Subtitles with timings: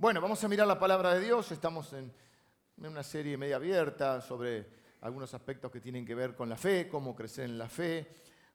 [0.00, 1.52] Bueno, vamos a mirar la palabra de Dios.
[1.52, 2.10] Estamos en,
[2.78, 4.66] una serie media abierta sobre
[5.02, 8.10] algunos aspectos que tienen que ver con la fe, cómo crecer en la fe.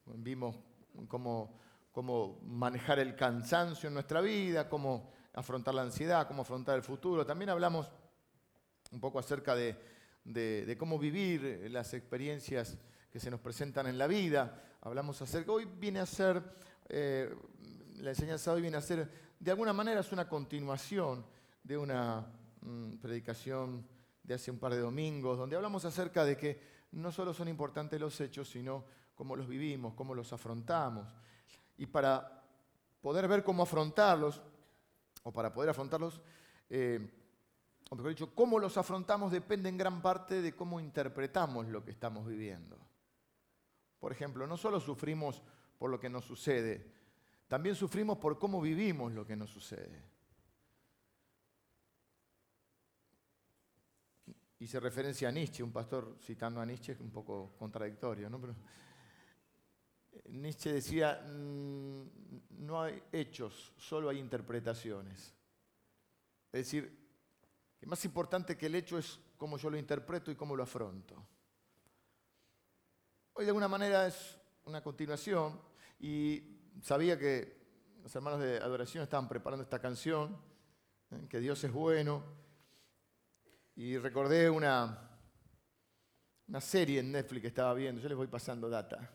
[0.07, 0.55] Vimos
[1.07, 1.59] cómo,
[1.91, 7.27] cómo manejar el cansancio en nuestra vida, cómo afrontar la ansiedad, cómo afrontar el futuro.
[7.27, 7.91] También hablamos
[8.91, 12.75] un poco acerca de, cómo vivir las experiencias
[13.11, 14.63] que se nos presentan en la vida.
[14.81, 16.41] Hablamos acerca, hoy viene a ser,
[16.89, 17.31] eh,
[17.97, 19.07] la enseñanza de hoy viene a ser,
[19.39, 21.34] de alguna manera es una continuación
[21.65, 22.23] de una
[22.61, 23.87] mm, predicación
[24.21, 27.99] de hace un par de domingos, donde hablamos acerca de que no solo son importantes
[27.99, 28.85] los hechos, sino
[29.15, 31.07] cómo los vivimos, cómo los afrontamos.
[31.77, 32.43] Y para
[33.01, 34.41] poder ver cómo afrontarlos,
[35.23, 36.21] o para poder afrontarlos,
[36.69, 36.99] eh,
[37.89, 41.91] o mejor dicho, cómo los afrontamos depende en gran parte de cómo interpretamos lo que
[41.91, 42.77] estamos viviendo.
[43.99, 45.41] Por ejemplo, no solo sufrimos
[45.79, 46.93] por lo que nos sucede,
[47.47, 50.14] también sufrimos por cómo vivimos lo que nos sucede.
[54.59, 58.39] Hice referencia a Nietzsche, un pastor citando a Nietzsche, un poco contradictorio, ¿no?
[58.39, 58.55] Pero
[60.29, 62.03] Nietzsche decía, mm,
[62.59, 65.33] no hay hechos, solo hay interpretaciones.
[66.51, 67.05] Es decir,
[67.79, 71.15] que más importante que el hecho es cómo yo lo interpreto y cómo lo afronto.
[73.33, 75.59] Hoy de alguna manera es una continuación
[75.99, 76.41] y
[76.81, 77.65] sabía que
[78.01, 80.37] los hermanos de adoración estaban preparando esta canción,
[81.11, 81.25] ¿eh?
[81.29, 82.23] que Dios es bueno,
[83.75, 85.09] y recordé una,
[86.47, 89.09] una serie en Netflix que estaba viendo, yo les voy pasando data.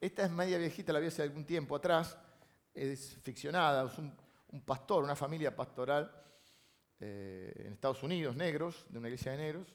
[0.00, 2.18] Esta es media viejita, la vi hace algún tiempo atrás,
[2.74, 4.14] es ficcionada, es un,
[4.64, 6.10] pastor, una familia pastoral
[6.98, 9.74] eh, en Estados Unidos, negros, de una iglesia de negros.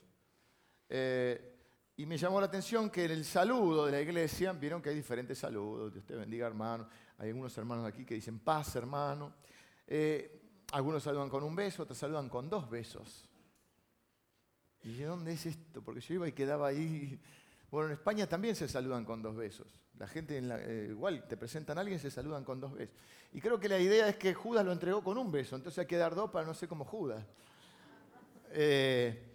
[0.88, 1.48] Eh,
[1.96, 4.96] y me llamó la atención que en el saludo de la iglesia, vieron que hay
[4.96, 9.34] diferentes saludos, Dios te bendiga hermano, hay algunos hermanos aquí que dicen paz hermano,
[9.86, 10.40] eh,
[10.72, 13.28] algunos saludan con un beso, otros saludan con dos besos.
[14.84, 15.82] Y dije, ¿dónde es esto?
[15.82, 17.18] Porque yo iba y quedaba ahí.
[17.70, 19.66] Bueno, en España también se saludan con dos besos.
[19.98, 22.94] La gente, eh, igual, te presentan a alguien, se saludan con dos besos.
[23.32, 25.86] Y creo que la idea es que Judas lo entregó con un beso, entonces hay
[25.86, 27.24] que dar dos para no sé cómo Judas.
[28.50, 29.32] Eh,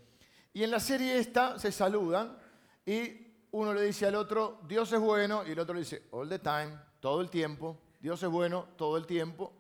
[0.54, 2.38] y en la serie esta se saludan
[2.86, 6.30] y uno le dice al otro, Dios es bueno, y el otro le dice, all
[6.30, 9.54] the time, todo el tiempo, Dios es bueno, todo el tiempo.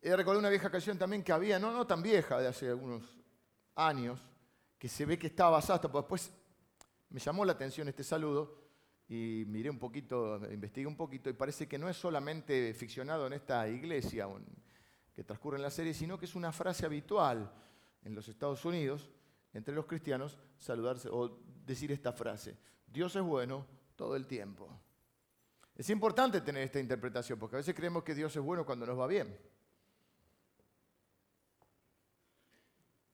[0.00, 3.02] Y recordé una vieja canción también que había, no, no tan vieja, de hace algunos
[3.74, 4.20] años,
[4.84, 6.30] que se ve que estaba basada, pues después
[7.08, 8.54] me llamó la atención este saludo
[9.08, 13.32] y miré un poquito, investigué un poquito, y parece que no es solamente ficcionado en
[13.32, 14.28] esta iglesia
[15.14, 17.50] que transcurre en la serie, sino que es una frase habitual
[18.02, 19.10] en los Estados Unidos
[19.54, 22.54] entre los cristianos saludarse o decir esta frase,
[22.86, 24.68] Dios es bueno todo el tiempo.
[25.74, 29.00] Es importante tener esta interpretación, porque a veces creemos que Dios es bueno cuando nos
[29.00, 29.34] va bien.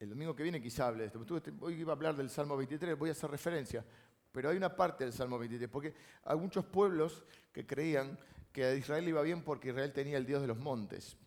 [0.01, 1.55] El domingo que viene quizá hable de esto.
[1.61, 3.85] Hoy iba a hablar del Salmo 23, voy a hacer referencia,
[4.33, 5.95] pero hay una parte del Salmo 23, porque
[6.25, 7.23] hay muchos pueblos
[7.53, 8.19] que creían
[8.51, 11.19] que a Israel iba bien porque Israel tenía el Dios de los montes.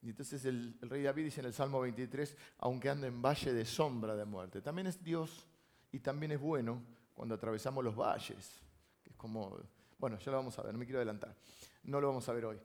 [0.00, 3.66] Y entonces el, rey David dice en el Salmo 23, aunque ande en valle de
[3.66, 4.62] sombra de muerte.
[4.62, 5.46] También es Dios
[5.92, 6.82] y también es bueno
[7.12, 8.58] cuando atravesamos los valles.
[9.04, 9.58] Es como,
[9.98, 11.36] bueno, ya lo vamos a ver, no me quiero adelantar.
[11.82, 12.58] No lo vamos a ver hoy.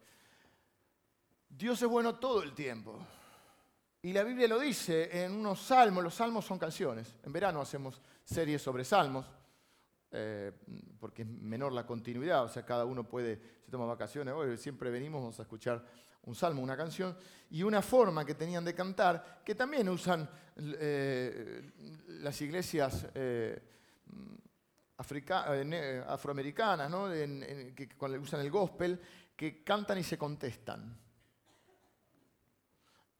[1.49, 2.97] Dios es bueno todo el tiempo.
[4.05, 7.15] Y la Biblia lo dice en unos salmos, los salmos son canciones.
[7.23, 9.25] En verano hacemos series sobre salmos,
[10.11, 10.51] eh,
[10.99, 14.91] porque es menor la continuidad, o sea, cada uno puede, se toma vacaciones, hoy siempre
[14.91, 15.83] venimos, a escuchar
[16.21, 17.17] un salmo, una canción,
[17.49, 21.71] y una forma que tenían de cantar, que también usan eh,
[22.05, 23.07] las iglesias
[24.99, 26.91] afroamericanas,
[27.75, 27.89] que
[28.21, 29.01] usan el gospel,
[29.35, 31.04] que cantan y se contestan.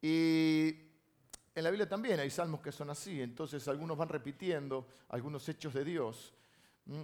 [0.02, 0.68] Y
[1.56, 5.74] en la Biblia también hay salmos que son así, entonces algunos van repitiendo algunos hechos
[5.74, 6.34] de Dios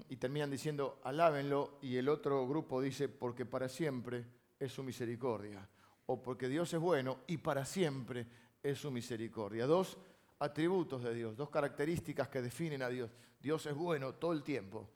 [0.10, 4.26] y terminan diciendo, alábenlo, y el otro grupo dice, porque para siempre
[4.60, 5.68] es su misericordia
[6.06, 8.28] o porque Dios es bueno y para siempre
[8.62, 9.66] es su misericordia.
[9.66, 9.98] Dos
[10.40, 13.10] atributos de Dios, dos características que definen a Dios.
[13.40, 14.90] Dios es bueno todo el tiempo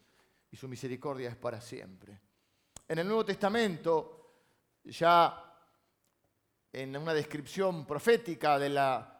[0.52, 2.20] y su misericordia es para siempre.
[2.88, 4.36] En el Nuevo Testamento,
[4.84, 5.55] ya
[6.76, 9.18] en una descripción profética de la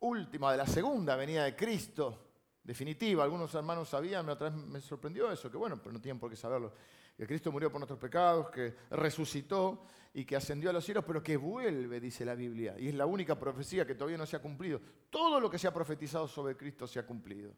[0.00, 2.32] última, de la segunda venida de Cristo,
[2.62, 6.28] definitiva, algunos hermanos sabían, otra vez me sorprendió eso, que bueno, pero no tienen por
[6.28, 6.74] qué saberlo,
[7.16, 11.22] que Cristo murió por nuestros pecados, que resucitó y que ascendió a los cielos, pero
[11.22, 12.76] que vuelve, dice la Biblia.
[12.78, 14.80] Y es la única profecía que todavía no se ha cumplido.
[15.08, 17.54] Todo lo que se ha profetizado sobre Cristo se ha cumplido.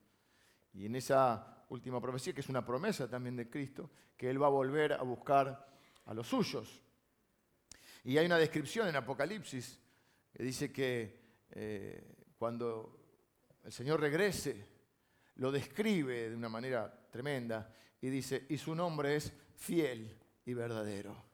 [0.74, 4.46] Y en esa última profecía, que es una promesa también de Cristo, que Él va
[4.46, 5.66] a volver a buscar
[6.06, 6.82] a los suyos.
[8.04, 9.78] Y hay una descripción en Apocalipsis
[10.32, 11.20] que dice que
[11.50, 12.02] eh,
[12.36, 12.98] cuando
[13.64, 14.66] el Señor regrese,
[15.36, 21.24] lo describe de una manera tremenda y dice, y su nombre es fiel y verdadero.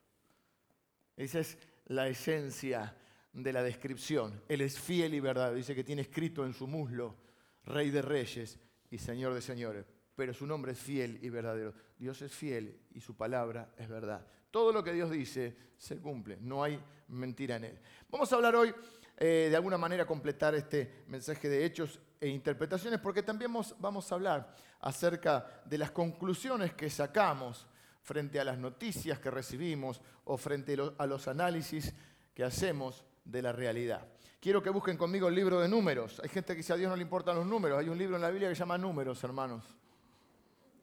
[1.17, 2.95] Esa es la esencia
[3.33, 4.43] de la descripción.
[4.49, 5.57] Él es fiel y verdadero.
[5.57, 7.17] Dice que tiene escrito en su muslo,
[7.65, 8.59] Rey de Reyes
[8.91, 9.87] y Señor de Señores.
[10.15, 11.75] Pero su nombre es fiel y verdadero.
[11.99, 14.27] Dios es fiel y su palabra es verdad.
[14.51, 16.39] Todo lo que Dios dice se cumple.
[16.41, 17.79] No hay mentira en él.
[18.11, 18.75] Vamos a hablar hoy,
[19.17, 24.15] eh, de alguna manera, completar este mensaje de hechos e interpretaciones, porque también vamos a
[24.15, 27.67] hablar acerca de las conclusiones que sacamos
[28.03, 31.93] frente a las noticias que recibimos o frente a los análisis
[32.35, 34.09] que hacemos de la realidad.
[34.41, 36.21] Quiero que busquen conmigo el libro de números.
[36.23, 37.79] Hay gente que dice a Dios no le importan los números.
[37.79, 39.65] Hay un libro en la Biblia que se llama Números, hermanos.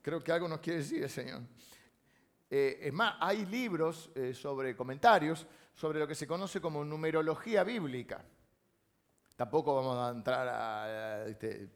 [0.01, 1.41] Creo que algo nos quiere decir el Señor.
[2.49, 7.63] Eh, es más, hay libros eh, sobre comentarios sobre lo que se conoce como numerología
[7.63, 8.23] bíblica.
[9.35, 11.69] Tampoco vamos a entrar a, este,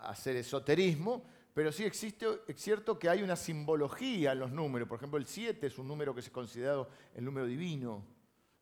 [0.00, 4.88] hacer esoterismo, pero sí existe, es cierto que hay una simbología en los números.
[4.88, 8.06] Por ejemplo, el 7 es un número que se considerado el número divino,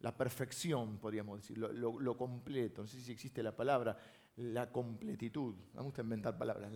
[0.01, 2.83] la perfección, podríamos decir, lo, completo.
[2.83, 3.97] No sé si existe la palabra,
[4.37, 5.55] la completitud.
[5.75, 6.73] Vamos a inventar palabras.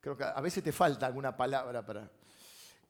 [0.00, 2.10] creo que a veces te falta alguna palabra para...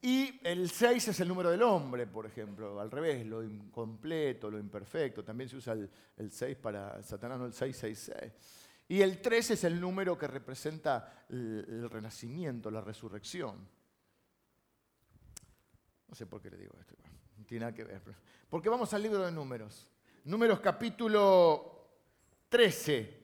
[0.03, 4.57] Y el 6 es el número del hombre, por ejemplo, al revés, lo incompleto, lo
[4.57, 5.23] imperfecto.
[5.23, 8.33] También se usa el, 6 para Satanás, no el 666.
[8.87, 13.57] Y el 3 es el número que representa el, renacimiento, la resurrección.
[16.07, 16.95] No sé por qué le digo esto,
[17.37, 18.01] no tiene nada que ver.
[18.49, 19.87] Porque vamos al libro de números.
[20.25, 21.89] Números capítulo
[22.49, 23.21] 13.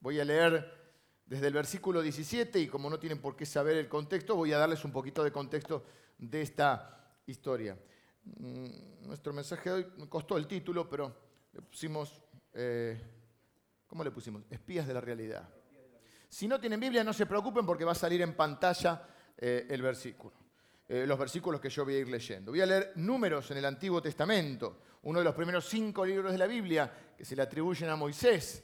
[0.00, 0.76] Voy a leer
[1.24, 4.58] desde el versículo 17 y como no tienen por qué saber el contexto, voy a
[4.58, 5.84] darles un poquito de contexto
[6.18, 7.78] de esta historia.
[8.24, 11.14] Mm, nuestro mensaje de hoy me costó el título, pero
[11.52, 12.20] le pusimos,
[12.52, 13.00] eh,
[13.86, 14.42] ¿cómo le pusimos?
[14.50, 15.48] Espías de la realidad.
[16.28, 19.80] Si no tienen Biblia, no se preocupen porque va a salir en pantalla eh, el
[19.80, 20.34] versículo.
[20.88, 22.52] Eh, los versículos que yo voy a ir leyendo.
[22.52, 26.38] Voy a leer números en el Antiguo Testamento, uno de los primeros cinco libros de
[26.38, 28.62] la Biblia que se le atribuyen a Moisés.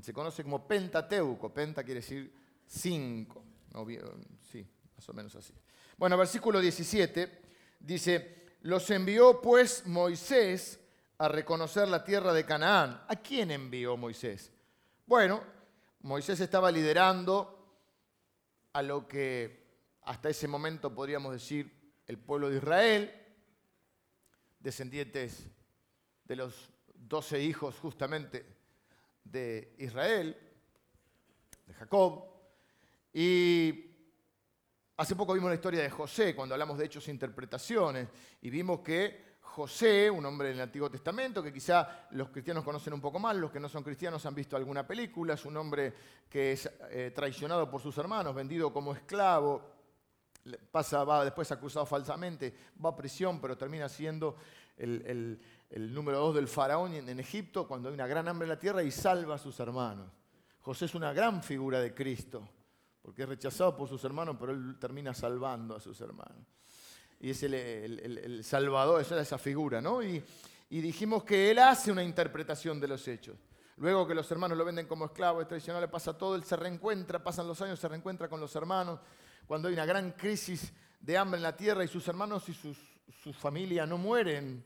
[0.00, 1.52] Se conoce como Pentateuco.
[1.52, 2.32] Penta quiere decir
[2.66, 3.44] cinco.
[4.40, 5.54] sí, más o menos así.
[5.96, 7.42] Bueno, versículo 17
[7.78, 10.80] dice, los envió pues Moisés
[11.18, 13.04] a reconocer la tierra de Canaán.
[13.06, 14.50] ¿A quién envió Moisés?
[15.06, 15.42] Bueno,
[16.00, 17.78] Moisés estaba liderando
[18.72, 19.64] a lo que
[20.02, 21.72] hasta ese momento podríamos decir
[22.06, 23.14] el pueblo de Israel,
[24.58, 25.46] descendientes
[26.24, 28.44] de los doce hijos justamente
[29.22, 30.36] de Israel,
[31.66, 32.24] de Jacob,
[33.12, 33.93] y
[34.96, 38.08] Hace poco vimos la historia de José, cuando hablamos de hechos e interpretaciones,
[38.42, 43.00] y vimos que José, un hombre del Antiguo Testamento, que quizá los cristianos conocen un
[43.00, 45.92] poco más, los que no son cristianos han visto alguna película, es un hombre
[46.30, 49.62] que es eh, traicionado por sus hermanos, vendido como esclavo,
[50.70, 52.54] pasa, va después acusado falsamente,
[52.84, 54.36] va a prisión, pero termina siendo
[54.76, 58.84] el, número dos del faraón en Egipto cuando hay una gran hambre en la tierra
[58.84, 60.08] y salva a sus hermanos.
[60.60, 62.48] José es una gran figura de Cristo
[63.04, 66.46] porque es rechazado por sus hermanos, pero él termina salvando a sus hermanos.
[67.20, 70.02] Y es el, Salvador, esa es esa figura, ¿no?
[70.02, 70.24] Y,
[70.70, 73.36] dijimos que él hace una interpretación de los hechos.
[73.76, 76.56] Luego que los hermanos lo venden como esclavo, es traicionado, le pasa todo, él se
[76.56, 78.98] reencuentra, pasan los años, se reencuentra con los hermanos.
[79.46, 83.32] Cuando hay una gran crisis de hambre en la tierra y sus hermanos y su
[83.34, 84.64] familia no mueren,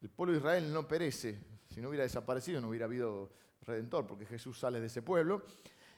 [0.00, 1.38] el pueblo de Israel no perece.
[1.68, 3.30] Si no hubiera desaparecido, no hubiera habido
[3.60, 5.44] redentor, porque Jesús sale de ese pueblo.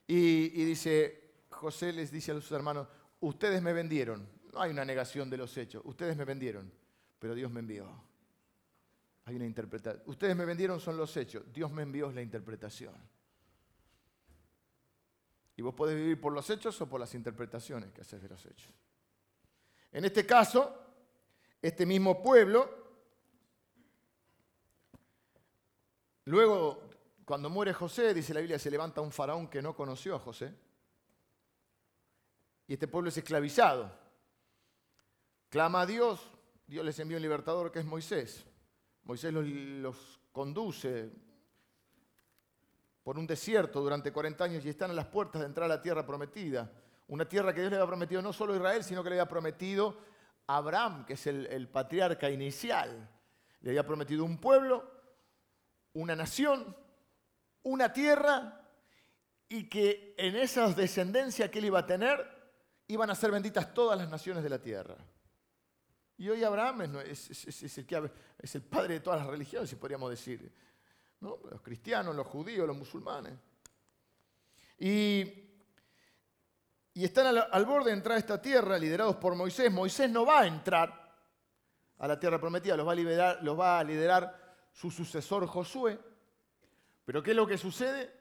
[0.07, 1.24] y dice,
[1.55, 2.89] José les dice a sus hermanos,
[3.21, 4.29] ustedes me vendieron.
[4.53, 6.71] No hay una negación de los hechos, ustedes me vendieron,
[7.19, 7.89] pero Dios me envió.
[9.25, 10.03] Hay una interpretación.
[10.07, 12.95] Ustedes me vendieron son los hechos, Dios me envió la interpretación.
[15.57, 18.45] Y vos podés vivir por los hechos o por las interpretaciones que haces de los
[18.45, 18.73] hechos.
[19.93, 20.77] En este caso,
[21.63, 22.69] este mismo pueblo,
[26.25, 26.91] luego,
[27.25, 30.53] cuando muere José, dice la Biblia, se levanta un faraón que no conoció a José
[32.67, 33.93] y este pueblo es esclavizado.
[35.49, 36.31] Clama a Dios,
[36.67, 38.45] Dios les envía un libertador que es Moisés.
[39.05, 41.13] Moisés los, conduce
[43.03, 45.83] por un desierto durante 40 años y están a las puertas de entrar a la
[45.83, 46.73] tierra prometida.
[47.07, 49.29] Una tierra que Dios le había prometido no solo a Israel, sino que le había
[49.29, 49.99] prometido
[50.47, 53.11] a Abraham, que es el, el patriarca inicial.
[53.61, 54.91] Le había prometido un pueblo,
[55.93, 56.75] una nación,
[57.63, 58.65] una tierra,
[59.49, 62.34] y que en esa descendencia que él iba a tener,
[62.95, 64.97] iban a ser benditas todas las naciones de la tierra.
[66.17, 67.85] Y hoy Abraham es, el,
[68.39, 70.53] es, el, padre de todas las religiones, si podríamos decir.
[71.21, 73.35] los cristianos, los judíos, los musulmanes.
[74.79, 75.43] Y,
[76.95, 79.73] están al, borde de entrar a esta tierra, liderados por Moisés.
[79.73, 81.17] Moisés no va a entrar
[81.99, 85.99] a la tierra prometida, los va a, liberar, los va a liderar su sucesor Josué.
[87.05, 88.13] Pero ¿qué es lo que sucede?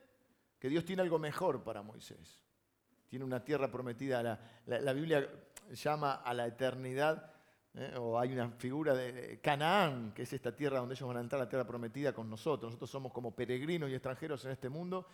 [0.58, 2.43] Que Dios tiene algo mejor para Moisés.
[3.14, 4.20] Tiene una tierra prometida.
[4.24, 5.24] La, la Biblia
[5.72, 7.30] llama a la eternidad
[7.72, 7.94] ¿eh?
[7.96, 11.40] o hay una figura de Canaán, que es esta tierra donde ellos van a entrar,
[11.40, 12.72] la tierra prometida con nosotros.
[12.72, 15.06] Nosotros somos como peregrinos y extranjeros en este mundo,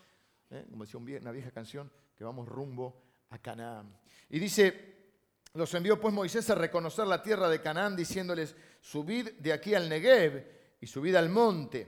[0.49, 0.65] ¿eh?
[0.71, 3.95] como decía una vieja canción, que vamos rumbo a Canaán.
[4.31, 5.11] Y dice,
[5.53, 9.91] los envió pues Moisés a reconocer la tierra de Canaán, diciéndoles, subid de aquí al
[9.91, 10.47] Negev
[10.81, 11.87] y subid al monte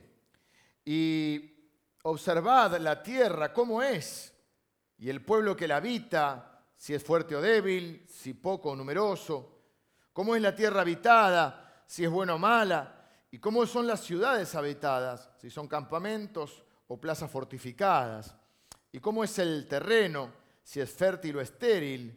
[0.85, 1.55] y
[2.03, 4.32] observad la tierra, cómo es,
[5.03, 9.59] y el pueblo que la habita, si es fuerte o débil, si poco o numeroso
[10.13, 14.55] cómo es la tierra habitada, si es buena o mala, y cómo son las ciudades
[14.55, 18.37] habitadas, si son campamentos o plazas fortificadas,
[18.93, 20.33] y cómo es el terreno,
[20.63, 22.17] si es fértil o estéril,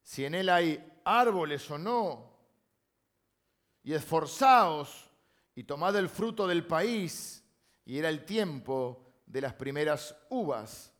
[0.00, 2.38] si en él hay árboles o no,
[3.82, 5.10] y esforzaos
[5.54, 7.44] y tomad el fruto del país,
[7.84, 10.94] y era el tiempo de las primeras uvas.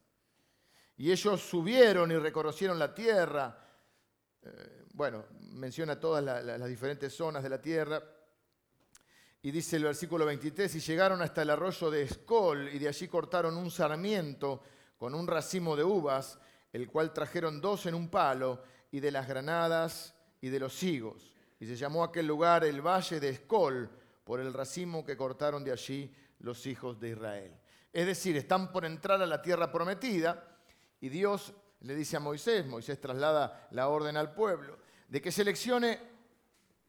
[0.99, 3.57] Y ellos subieron y reconocieron la tierra.
[4.43, 8.03] Eh, bueno, menciona todas las diferentes zonas de la tierra.
[9.41, 13.07] Y dice el versículo 23, y llegaron hasta el arroyo de Escol, y de allí
[13.07, 14.61] cortaron un sarmiento
[14.97, 16.41] con un racimo de uvas,
[16.73, 21.37] el cual trajeron dos en un palo, y de las granadas y de los higos.
[21.61, 23.89] Y se llamó aquel lugar el Valle de Escol,
[24.25, 27.57] por el racimo que cortaron de allí los hijos de Israel.
[27.93, 30.48] Es decir, están por entrar a la tierra prometida,
[31.01, 34.79] y Dios le dice a Moisés, Moisés traslada la orden al pueblo,
[35.09, 35.99] de que seleccione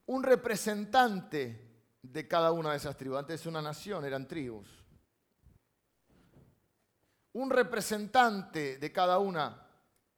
[0.06, 1.70] un representante
[2.02, 3.18] de cada una de esas tribus.
[3.18, 4.68] Antes una nación, eran tribus.
[7.32, 9.66] Un representante de cada una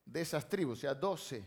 [0.05, 1.47] de esas tribus, o sea, doce,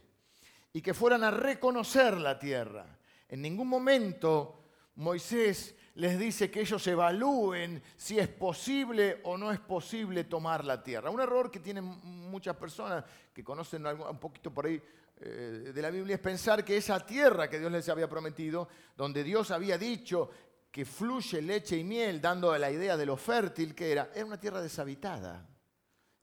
[0.73, 2.85] y que fueran a reconocer la tierra.
[3.27, 9.59] En ningún momento Moisés les dice que ellos evalúen si es posible o no es
[9.59, 11.09] posible tomar la tierra.
[11.09, 14.81] Un error que tienen muchas personas que conocen un poquito por ahí
[15.17, 19.23] eh, de la Biblia es pensar que esa tierra que Dios les había prometido, donde
[19.23, 20.29] Dios había dicho
[20.69, 24.39] que fluye leche y miel, dando la idea de lo fértil que era, era una
[24.39, 25.47] tierra deshabitada.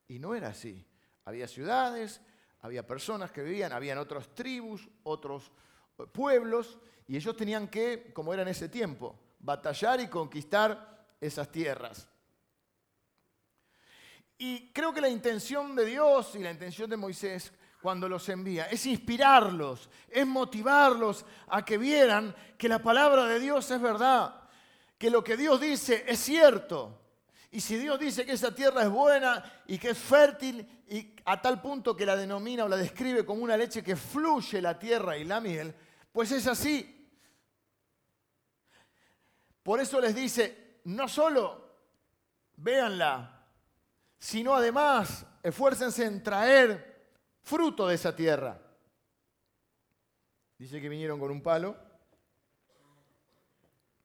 [0.07, 0.85] Y no era así.
[1.25, 2.21] Había ciudades,
[2.61, 5.51] había personas que vivían, habían otras tribus, otros
[5.97, 6.77] eh, pueblos,
[7.07, 12.07] y ellos tenían que, como era en ese tiempo, batallar y conquistar esas tierras.
[14.37, 18.67] Y creo que la intención de Dios y la intención de Moisés cuando los envía,
[18.67, 24.33] es inspirarlos, es motivarlos a que vieran que la palabra de Dios es verdad,
[24.97, 27.01] que lo que Dios dice es cierto.
[27.51, 31.41] Y si Dios dice que esa tierra es buena y que es fértil y a
[31.41, 35.17] tal punto que la denomina o la describe como una leche que fluye la tierra
[35.17, 35.75] y la miel,
[36.13, 37.02] pues es así.
[39.63, 41.63] Por eso les dice, no solo
[42.57, 43.47] véanla,
[44.19, 48.59] sino además esfuércense en traer fruto de esa tierra.
[50.57, 51.75] Dice que vinieron con un palo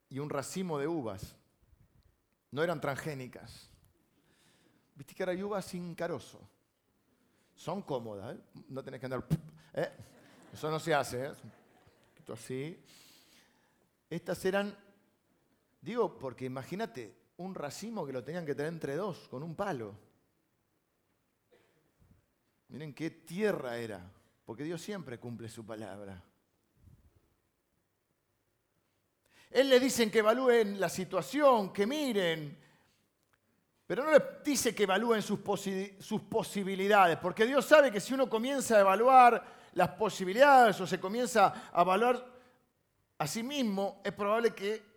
[0.09, 1.37] y un racimo de uvas.
[2.51, 3.69] No eran transgénicas.
[4.95, 6.41] Viste que ahora uvas sin carozo.
[7.55, 8.41] Son cómodas, ¿eh?
[8.69, 9.25] no tenés que andar.
[9.75, 9.93] ¿eh?
[10.53, 11.27] Eso no se hace.
[11.27, 11.33] ¿eh?
[12.33, 12.85] así.
[14.11, 14.77] Estas eran,
[15.89, 19.95] digo, porque imagínate un racimo que lo tenían que tener entre dos, con un palo.
[22.69, 24.01] Miren qué tierra era,
[24.45, 26.23] porque Dios siempre cumple su palabra.
[29.51, 32.59] Él le dicen que evalúen la situación, que miren,
[33.87, 35.41] pero no le dice que evalúen sus,
[36.01, 39.43] sus, posibilidades, porque Dios sabe que si uno comienza a evaluar
[39.73, 42.23] las posibilidades o se comienza a evaluar
[43.17, 44.88] a sí mismo, es probable que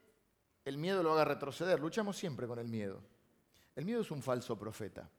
[0.66, 1.80] el miedo lo haga retroceder.
[1.80, 3.02] Luchamos siempre con el miedo.
[3.76, 5.10] El miedo es un falso profeta.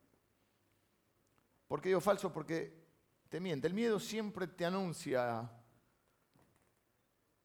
[1.67, 2.33] ¿Por qué digo falso?
[2.33, 2.83] Porque
[3.29, 3.67] te miente.
[3.67, 5.51] El miedo siempre te anuncia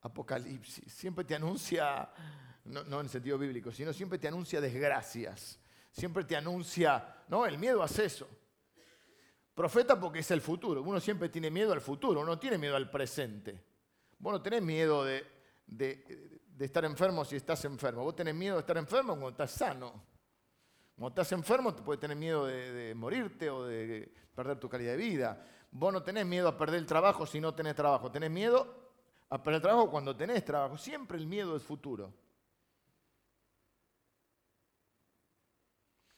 [0.02, 2.10] apocalipsis, siempre te anuncia,
[2.66, 5.60] no, en el sentido bíblico, sino siempre te anuncia desgracias,
[5.92, 8.28] siempre te anuncia, no, el miedo hace eso.
[9.54, 12.90] Profeta porque es el futuro, uno siempre tiene miedo al futuro, uno tiene miedo al
[12.90, 13.64] presente.
[14.20, 15.26] Vos no tenés miedo de,
[15.66, 19.52] de, de estar enfermo si estás enfermo, vos tenés miedo de estar enfermo cuando estás
[19.52, 19.94] sano.
[20.96, 24.98] Cuando estás enfermo te puedes tener miedo de, morirte o de perder tu calidad de
[24.98, 25.46] vida.
[25.70, 28.12] Vos no tenés miedo a perder el trabajo si no tenés trabajo.
[28.12, 28.76] Tenés miedo
[29.30, 30.80] a perder el trabajo cuando tenés trabajo.
[30.80, 32.12] Siempre el miedo es futuro.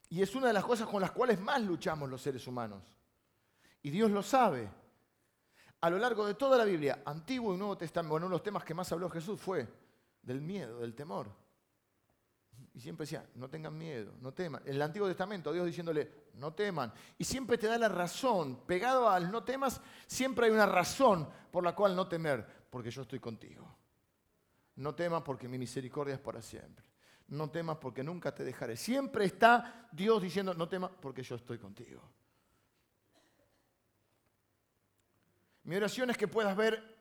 [0.08, 2.82] Y es una de las cosas con las cuales más luchamos los seres humanos.
[3.82, 4.70] Y Dios lo sabe.
[5.82, 8.64] A lo largo de toda la Biblia, Antiguo y Nuevo Testamento, uno de los temas
[8.64, 9.68] que más habló Jesús fue
[10.30, 11.28] del miedo, del temor.
[12.76, 14.62] Y siempre decía, no tengan miedo, no teman.
[14.64, 16.94] En el Antiguo Testamento, Dios diciéndole, no teman.
[17.18, 18.68] Y siempre te da la razón.
[18.68, 23.02] Pegado al no temas, siempre hay una razón por la cual no temer, porque yo
[23.02, 23.76] estoy contigo.
[24.76, 26.86] No temas porque mi misericordia es para siempre.
[27.30, 28.78] No temas porque nunca te dejaré.
[28.78, 32.04] Siempre está Dios diciendo, no temas porque yo estoy contigo.
[35.64, 37.00] Mi oración es que puedas ver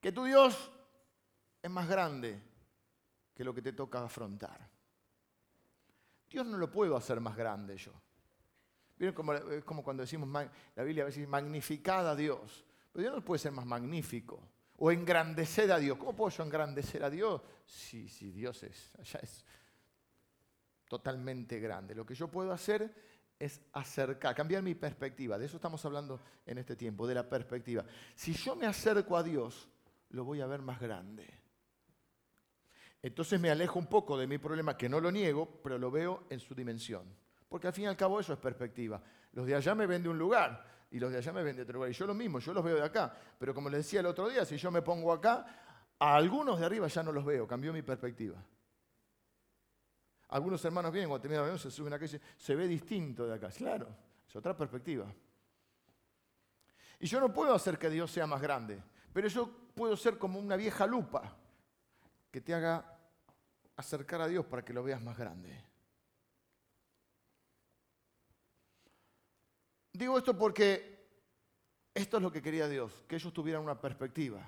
[0.00, 0.70] que tu Dios
[1.66, 2.40] es más grande
[3.34, 4.68] que lo que te toca afrontar.
[6.30, 7.92] Dios no lo puedo hacer más grande yo.
[8.98, 10.28] Miren como, es como cuando decimos,
[10.74, 12.64] la Biblia a veces magnificada a Dios.
[12.92, 14.40] Pero Dios no puede ser más magnífico.
[14.78, 15.98] O engrandecer a Dios.
[15.98, 17.42] ¿Cómo puedo yo engrandecer a Dios?
[17.64, 19.44] Si, si Dios es, es
[20.88, 21.94] totalmente grande.
[21.94, 22.94] Lo que yo puedo hacer
[23.38, 25.36] es acercar, cambiar mi perspectiva.
[25.36, 27.84] De eso estamos hablando en este tiempo, de la perspectiva.
[28.14, 29.68] Si yo me acerco a Dios,
[30.10, 31.45] lo voy a ver más grande.
[33.06, 36.24] Entonces me alejo un poco de mi problema, que no lo niego, pero lo veo
[36.28, 37.04] en su dimensión.
[37.48, 39.00] Porque al fin y al cabo eso es perspectiva.
[39.30, 41.62] Los de allá me ven de un lugar y los de allá me ven de
[41.62, 41.88] otro lugar.
[41.88, 43.16] Y yo lo mismo, yo los veo de acá.
[43.38, 45.46] Pero como les decía el otro día, si yo me pongo acá,
[46.00, 48.42] a algunos de arriba ya no los veo, cambió mi perspectiva.
[50.30, 53.50] Algunos hermanos vienen cuando terminan se suben acá y dicen, se ve distinto de acá.
[53.50, 53.86] Claro,
[54.28, 55.06] es otra perspectiva.
[56.98, 58.82] Y yo no puedo hacer que Dios sea más grande,
[59.12, 61.36] pero yo puedo ser como una vieja lupa
[62.32, 62.95] que te haga
[63.76, 65.64] acercar a Dios para que lo veas más grande.
[69.92, 70.96] Digo esto porque
[71.94, 74.46] esto es lo que quería Dios, que ellos tuvieran una perspectiva.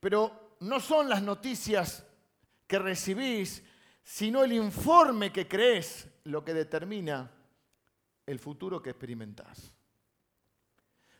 [0.00, 2.06] Pero no son las noticias
[2.66, 3.62] que recibís,
[4.02, 7.30] sino el informe que crees lo que determina
[8.24, 9.72] el futuro que experimentás.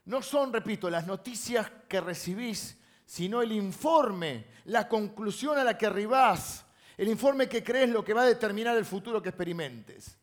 [0.07, 2.79] No son, repito, las noticias que recibís,
[3.09, 8.13] sino el informe, la conclusión a la que arribás, el informe que crees lo que
[8.13, 10.19] va a determinar el futuro que experimentes.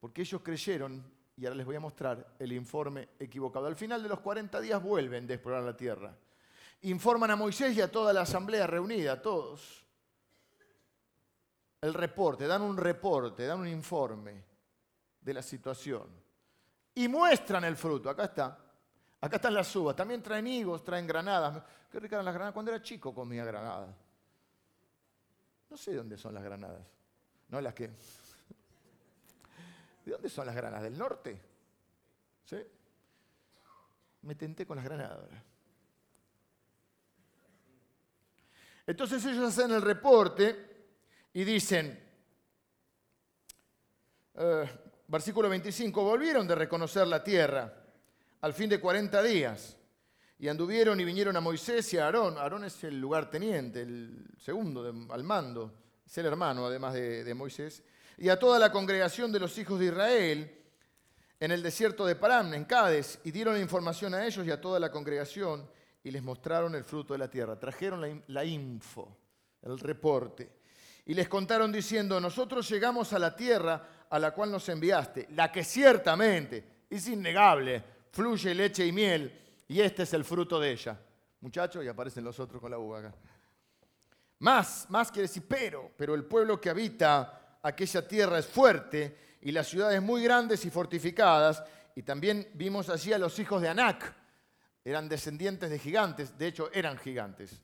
[0.00, 1.04] Porque ellos creyeron,
[1.36, 3.66] y ahora les voy a mostrar el informe equivocado.
[3.66, 6.12] Al final de los 40 días vuelven de explorar la tierra.
[6.82, 9.84] Informan a Moisés y a toda la asamblea reunida, a todos.
[11.80, 14.44] El reporte, dan un reporte, dan un informe
[15.20, 16.08] de la situación.
[16.92, 18.10] Y muestran el fruto.
[18.10, 18.69] Acá está.
[19.20, 19.94] Acá están las uvas.
[19.94, 21.62] También traen higos, traen granadas.
[21.90, 22.54] Qué ricas eran las granadas.
[22.54, 23.94] Cuando era chico comía granadas.
[25.68, 26.86] No sé dónde son las granadas.
[27.48, 27.88] No las que
[30.04, 30.84] ¿De dónde son las granadas?
[30.84, 31.40] ¿Del norte?
[32.44, 32.56] ¿Sí?
[34.22, 35.28] Me tenté con las granadas
[38.86, 40.88] Entonces ellos hacen el reporte
[41.32, 42.02] y dicen,
[44.34, 44.70] eh,
[45.06, 47.79] versículo 25, volvieron de reconocer la tierra
[48.40, 49.76] al fin de 40 días
[50.38, 52.38] y anduvieron y vinieron a Moisés y a Aarón.
[52.38, 55.74] Aarón es el lugarteniente, el segundo al mando,
[56.06, 57.82] es el hermano además de Moisés
[58.20, 60.58] y a toda la congregación de los hijos de Israel
[61.40, 64.78] en el desierto de Param, en Cádiz, y dieron información a ellos y a toda
[64.78, 65.66] la congregación
[66.04, 67.58] y les mostraron el fruto de la tierra.
[67.58, 69.16] Trajeron la, info,
[69.62, 70.52] el reporte,
[71.06, 75.50] y les contaron diciendo, nosotros llegamos a la tierra a la cual nos enviaste, la
[75.50, 79.32] que ciertamente es innegable, fluye leche y miel,
[79.68, 80.98] y este es el fruto de ella.
[81.40, 83.14] Muchachos, y aparecen los otros con la uva acá.
[84.40, 89.52] Más, más quiere decir, pero, pero el pueblo que habita aquella tierra es fuerte y
[89.52, 91.62] las ciudades muy grandes y fortificadas.
[91.94, 94.14] Y también vimos allí a los hijos de Anac.
[94.84, 97.60] Eran descendientes de gigantes, de hecho eran gigantes.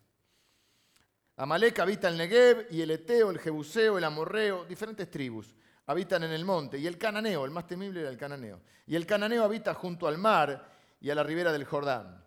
[1.37, 5.55] Amalek habita el Negev y el Eteo, el Jebuseo, el Amorreo, diferentes tribus
[5.87, 6.79] habitan en el monte.
[6.79, 8.61] Y el Cananeo, el más temible era el Cananeo.
[8.87, 10.71] Y el Cananeo habita junto al mar
[11.01, 12.25] y a la ribera del Jordán.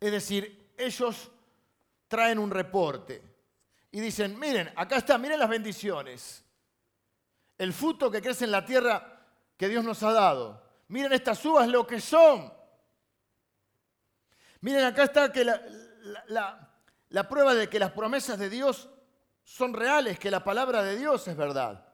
[0.00, 1.30] Es decir, ellos
[2.08, 3.22] traen un reporte
[3.90, 6.44] y dicen, miren, acá está, miren las bendiciones
[7.58, 9.20] el fruto que crece en la tierra
[9.56, 10.62] que Dios nos ha dado.
[10.88, 12.52] Miren estas uvas lo que son.
[14.60, 18.88] Miren, acá está que la, prueba de que las promesas de Dios
[19.42, 21.86] son reales, que la palabra de Dios es verdad.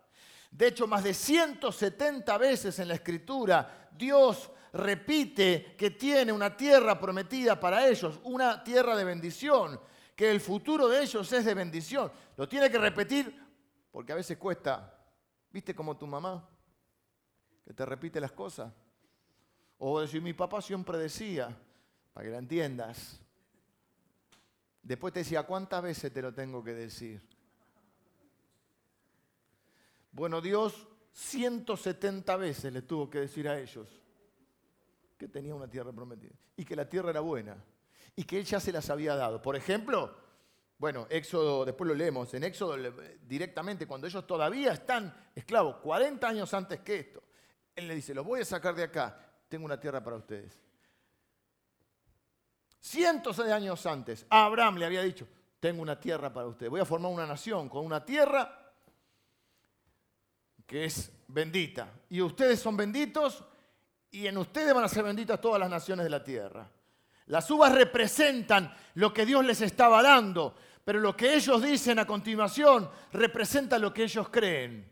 [0.51, 6.99] De hecho, más de 170 veces en la escritura Dios repite que tiene una tierra
[6.99, 9.81] prometida para ellos, una tierra de bendición,
[10.15, 12.11] que el futuro de ellos es de bendición.
[12.37, 13.35] Lo tiene que repetir
[13.91, 14.97] porque a veces cuesta
[15.53, 16.49] ¿Viste como tu mamá?
[17.65, 18.73] Que te repite las cosas.
[19.79, 21.57] O decir, mi papá siempre decía,
[22.13, 23.21] para que la entiendas.
[24.83, 27.23] Después te decía, ¿cuántas veces te lo tengo que decir?
[30.13, 33.89] Bueno, Dios 170 veces le tuvo que decir a ellos
[35.17, 37.57] que tenía una tierra prometida y que la tierra era buena
[38.17, 39.41] y que Él ya se las había dado.
[39.41, 40.17] Por ejemplo,
[40.79, 42.77] bueno, Éxodo, después lo leemos, en Éxodo
[43.27, 47.23] directamente, cuando ellos todavía están esclavos, 40 años antes que esto,
[47.77, 49.19] Él le dice, los voy a sacar de acá,
[49.49, 50.59] tengo una tierra para ustedes.
[52.81, 55.29] Cientos de años antes, Abraham le había dicho,
[55.61, 58.60] tengo una tierra para ustedes, voy a formar una nación con una tierra
[60.71, 61.93] que es bendita.
[62.11, 63.43] Y ustedes son benditos
[64.09, 66.71] y en ustedes van a ser benditas todas las naciones de la tierra.
[67.27, 70.55] Las uvas representan lo que Dios les estaba dando,
[70.85, 74.89] pero lo que ellos dicen a continuación representa lo que ellos creen.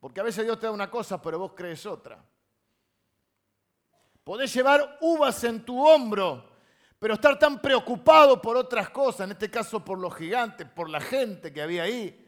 [0.00, 2.24] Porque a veces Dios te da una cosa, pero vos crees otra.
[4.24, 6.52] Podés llevar uvas en tu hombro,
[6.98, 11.02] pero estar tan preocupado por otras cosas, en este caso por los gigantes, por la
[11.02, 12.21] gente que había ahí,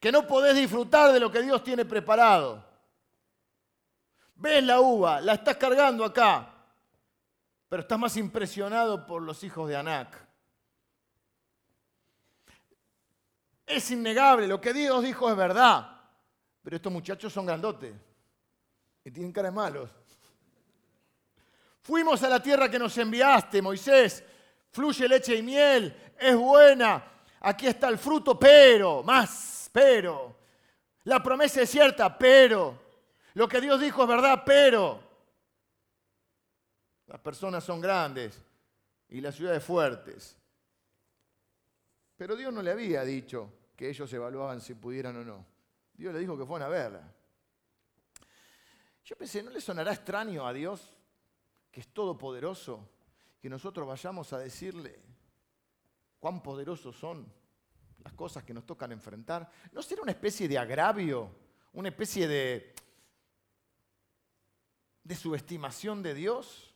[0.00, 2.64] que no podés disfrutar de lo que Dios tiene preparado.
[4.34, 6.52] Ves la uva, la estás cargando acá,
[7.68, 10.26] pero estás más impresionado por los hijos de Anac.
[13.66, 16.00] Es innegable, lo que Dios dijo es verdad,
[16.62, 17.94] pero estos muchachos son grandotes
[19.04, 19.90] y tienen cara de malos.
[21.80, 24.22] Fuimos a la tierra que nos enviaste, Moisés.
[24.70, 27.04] Fluye leche y miel, es buena.
[27.40, 30.34] Aquí está el fruto, pero, más, pero.
[31.04, 32.80] La promesa es cierta, pero.
[33.34, 35.02] Lo que Dios dijo es verdad, pero.
[37.06, 38.42] Las personas son grandes
[39.10, 40.34] y las ciudades fuertes.
[42.16, 45.44] Pero Dios no le había dicho que ellos evaluaban si pudieran o no.
[45.92, 47.14] Dios le dijo que fueran a verla.
[49.04, 50.94] Yo pensé, ¿no le sonará extraño a Dios
[51.70, 52.88] que es todopoderoso,
[53.42, 54.98] que nosotros vayamos a decirle
[56.18, 57.30] cuán poderosos son
[58.06, 61.28] las cosas que nos tocan enfrentar, ¿no será una especie de agravio,
[61.72, 62.72] una especie de,
[65.02, 66.72] de subestimación de Dios?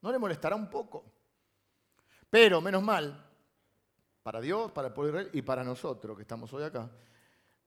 [0.00, 1.04] ¿No le molestará un poco?
[2.30, 3.28] Pero, menos mal,
[4.22, 6.88] para Dios, para el pueblo de Israel y para nosotros que estamos hoy acá,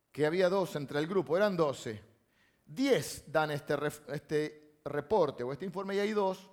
[0.09, 2.01] que había dos entre el grupo, eran doce.
[2.65, 3.75] Diez dan este,
[4.13, 6.49] este reporte o este informe y hay dos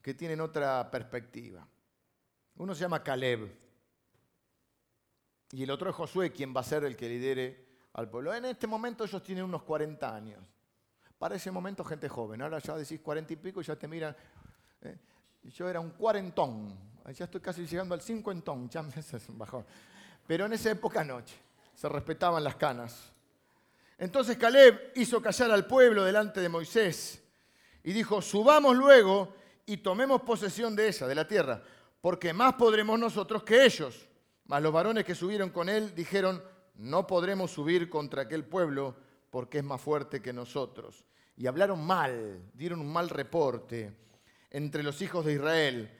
[0.00, 1.66] que tienen otra perspectiva.
[2.54, 3.63] Uno se llama Caleb
[5.54, 8.34] y el otro es Josué, quien va a ser el que lidere al pueblo.
[8.34, 10.44] En este momento ellos tienen unos 40 años.
[11.16, 12.42] Para ese momento gente joven.
[12.42, 14.16] Ahora ya decís 40 y pico y ya te miran.
[14.82, 14.98] ¿eh?
[15.44, 16.76] Yo era un cuarentón.
[17.16, 18.68] Ya estoy casi llegando al cincuentón.
[18.68, 18.92] Ya me
[19.28, 19.64] bajón.
[20.26, 21.36] Pero en esa época noche
[21.72, 23.12] se respetaban las canas.
[23.96, 27.22] Entonces Caleb hizo callar al pueblo delante de Moisés
[27.84, 29.32] y dijo, subamos luego
[29.66, 31.62] y tomemos posesión de ella, de la tierra,
[32.00, 34.08] porque más podremos nosotros que ellos.
[34.46, 36.42] Mas los varones que subieron con él dijeron,
[36.76, 38.96] no podremos subir contra aquel pueblo
[39.30, 41.04] porque es más fuerte que nosotros.
[41.36, 43.92] Y hablaron mal, dieron un mal reporte
[44.50, 45.90] entre los hijos de Israel.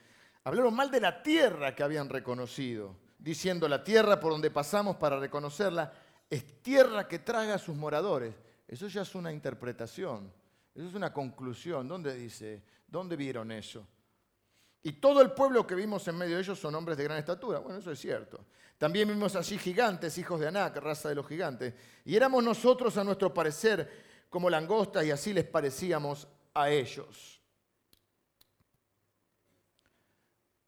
[0.44, 5.18] Hablaron mal de la tierra que habían reconocido, diciendo, la tierra por donde pasamos para
[5.18, 5.92] reconocerla
[6.28, 8.34] es tierra que traga a sus moradores.
[8.68, 10.32] Eso ya es una interpretación,
[10.74, 11.88] eso es una conclusión.
[11.88, 12.62] ¿Dónde dice?
[12.86, 13.86] ¿Dónde vieron eso?
[14.84, 17.58] Y todo el pueblo que vimos en medio de ellos son hombres de gran estatura.
[17.58, 18.44] Bueno, eso es cierto.
[18.78, 21.74] También vimos allí gigantes, hijos de Anac, raza de los gigantes.
[22.04, 27.40] Y éramos nosotros, a nuestro parecer, como langostas y así les parecíamos a ellos.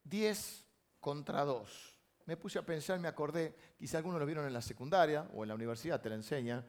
[0.02, 0.64] Diez
[1.00, 5.28] contra dos me puse a pensar, me acordé, quizá algunos lo vieron en la secundaria
[5.32, 6.64] o en la universidad, te la enseñan,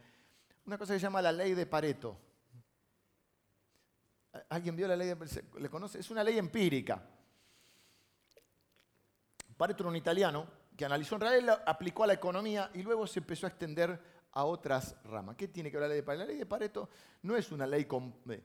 [0.65, 2.15] una cosa que se llama la ley de Pareto.
[4.49, 5.60] ¿Alguien vio la ley de Pareto?
[5.60, 5.99] ¿Le conoce?
[5.99, 7.03] Es una ley empírica.
[9.58, 13.48] Pareto un italiano que analizó en realidad, aplicó a la economía y luego se empezó
[13.48, 14.00] a extender
[14.32, 15.36] a otras ramas.
[15.36, 16.20] ¿Qué tiene que ver la ley de Pareto?
[16.20, 16.89] La ley de Pareto
[17.24, 18.43] no es una ley, eh,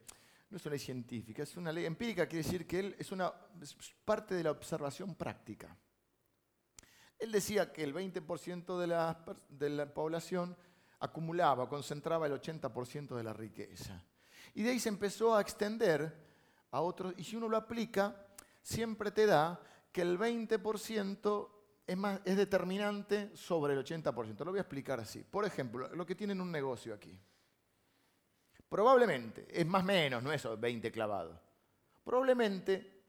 [0.48, 3.30] no es una ley científica, es una ley empírica, quiere decir que él es una
[4.04, 5.76] parte de la observación práctica.
[7.18, 10.56] Él decía que el 20% de la, de la población
[11.00, 14.02] acumulaba, concentraba el 80% de la riqueza.
[14.54, 16.16] Y de ahí se empezó a extender
[16.70, 18.16] a otros, y si uno lo aplica,
[18.62, 19.60] siempre te da
[19.92, 21.48] que el 20%
[21.86, 24.44] es, más, es determinante sobre el 80%.
[24.44, 25.22] Lo voy a explicar así.
[25.22, 27.16] Por ejemplo, lo que tienen un negocio aquí.
[28.68, 31.38] Probablemente, es más o menos, no es 20 clavado.
[32.02, 33.02] Probablemente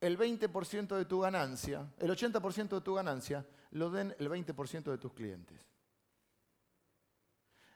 [0.00, 4.98] el 20% de tu ganancia, el 80% de tu ganancia, lo den el 20% de
[4.98, 5.60] tus clientes.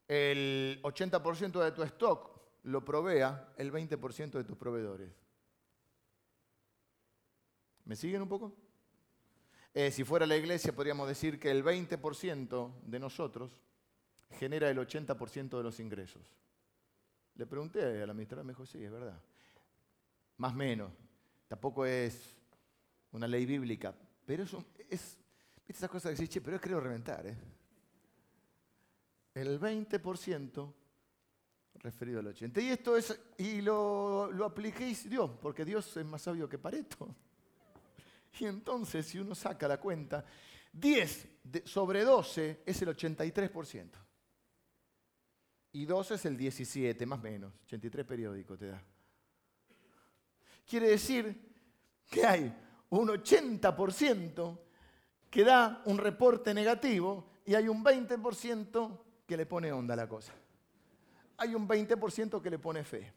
[0.08, 5.10] El 80% de tu stock lo provea el 20% de tus proveedores.
[7.84, 8.52] ¿Me siguen un poco?
[9.74, 13.50] Eh, si fuera la iglesia, podríamos decir que el 20% de nosotros
[14.38, 16.22] genera el 80% de los ingresos.
[17.34, 19.18] Le pregunté a la administradora, me dijo, sí, es verdad.
[20.36, 20.92] Más o menos.
[21.48, 22.34] Tampoco es
[23.12, 24.52] una ley bíblica, pero es,
[24.88, 25.18] es
[25.56, 27.36] ¿viste esas cosas que decís, che, pero es creo reventar, ¿eh?
[29.34, 30.72] El 20%
[31.76, 32.60] referido al 80.
[32.60, 37.14] Y esto es, y lo, lo apliqué Dios, porque Dios es más sabio que Pareto.
[38.38, 40.24] Y entonces, si uno saca la cuenta,
[40.72, 41.28] 10
[41.64, 43.90] sobre 12 es el 83%.
[45.72, 47.52] Y 12 es el 17, más o menos.
[47.64, 48.82] 83 periódico te da.
[50.66, 51.52] Quiere decir
[52.08, 52.54] que hay
[52.90, 54.58] un 80%
[55.30, 60.08] que da un reporte negativo y hay un 20% que le pone onda a la
[60.08, 60.34] cosa.
[61.38, 63.12] Hay un 20% que le pone fe.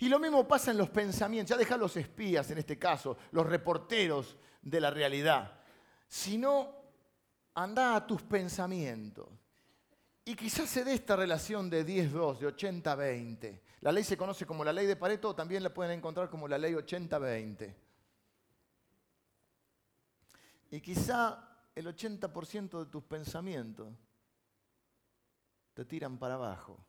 [0.00, 1.50] Y lo mismo pasa en los pensamientos.
[1.50, 5.60] Ya deja los espías, en este caso, los reporteros de la realidad.
[6.08, 6.74] Si no,
[7.54, 9.28] anda a tus pensamientos.
[10.24, 13.60] Y quizás se dé esta relación de 10-2, de 80-20.
[13.82, 16.56] La ley se conoce como la ley de Pareto, también la pueden encontrar como la
[16.56, 17.74] ley 80-20.
[20.70, 23.92] Y quizá el 80% de tus pensamientos
[25.74, 26.82] te tiran para abajo.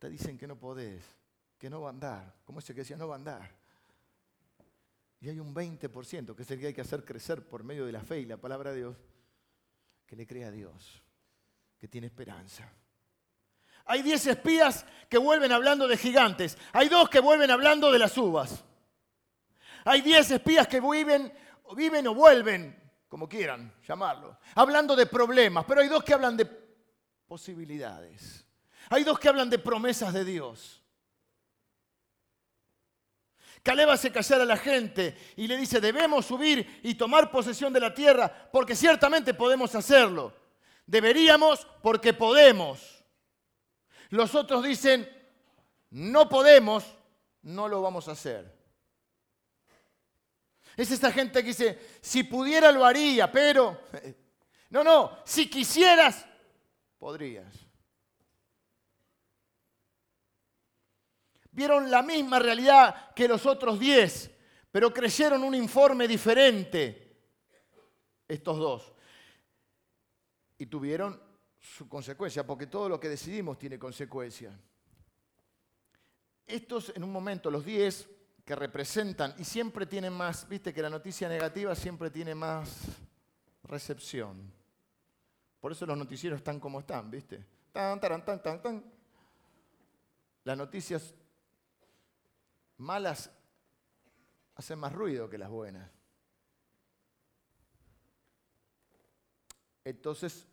[0.00, 1.04] Te dicen que no podés,
[1.62, 2.34] que no va a andar.
[2.44, 3.48] Como ese que decía, no va a andar.
[5.20, 7.92] Y hay un 20%, que es el que hay que hacer crecer por medio de
[7.92, 8.96] la fe y la palabra de Dios,
[10.04, 11.00] que le cree a Dios,
[11.78, 12.68] que tiene esperanza.
[13.84, 16.58] Hay 10 espías que vuelven hablando de gigantes.
[16.72, 18.64] Hay dos que vuelven hablando de las uvas.
[19.84, 21.32] Hay 10 espías que viven
[21.76, 26.44] viven o vuelven, como quieran llamarlo, hablando de problemas, pero hay dos que hablan de
[26.44, 28.44] posibilidades.
[28.90, 30.81] Hay dos que hablan de promesas de Dios.
[33.62, 37.80] Caleb hace callar a la gente y le dice, debemos subir y tomar posesión de
[37.80, 40.34] la tierra porque ciertamente podemos hacerlo.
[40.84, 43.04] Deberíamos porque podemos.
[44.10, 45.08] Los otros dicen,
[45.90, 46.84] no podemos,
[47.42, 48.52] no lo vamos a hacer.
[50.76, 53.80] Es esta gente que dice, si pudiera lo haría, pero...
[54.72, 56.24] No, no, si quisieras,
[56.98, 57.44] podrías.
[61.52, 64.30] Vieron la misma realidad que los otros diez,
[64.70, 67.16] pero creyeron un informe diferente,
[68.26, 68.92] estos dos.
[70.56, 71.20] Y tuvieron
[71.58, 74.58] su consecuencia, porque todo lo que decidimos tiene consecuencia.
[76.46, 78.08] Estos en un momento, los diez,
[78.44, 82.86] que representan y siempre tienen más, viste que la noticia negativa siempre tiene más
[83.62, 84.52] recepción.
[85.60, 87.44] Por eso los noticieros están como están, viste.
[87.72, 88.84] Tan, tan, tan, tan, tan.
[90.44, 91.14] Las noticias
[92.82, 93.30] malas
[94.54, 95.90] hacen más ruido que las buenas.
[99.84, 100.46] Entonces,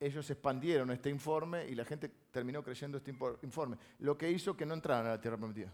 [0.00, 4.66] ellos expandieron este informe y la gente terminó creyendo este informe, lo que hizo que
[4.66, 5.72] no entraran a la tierra prometida.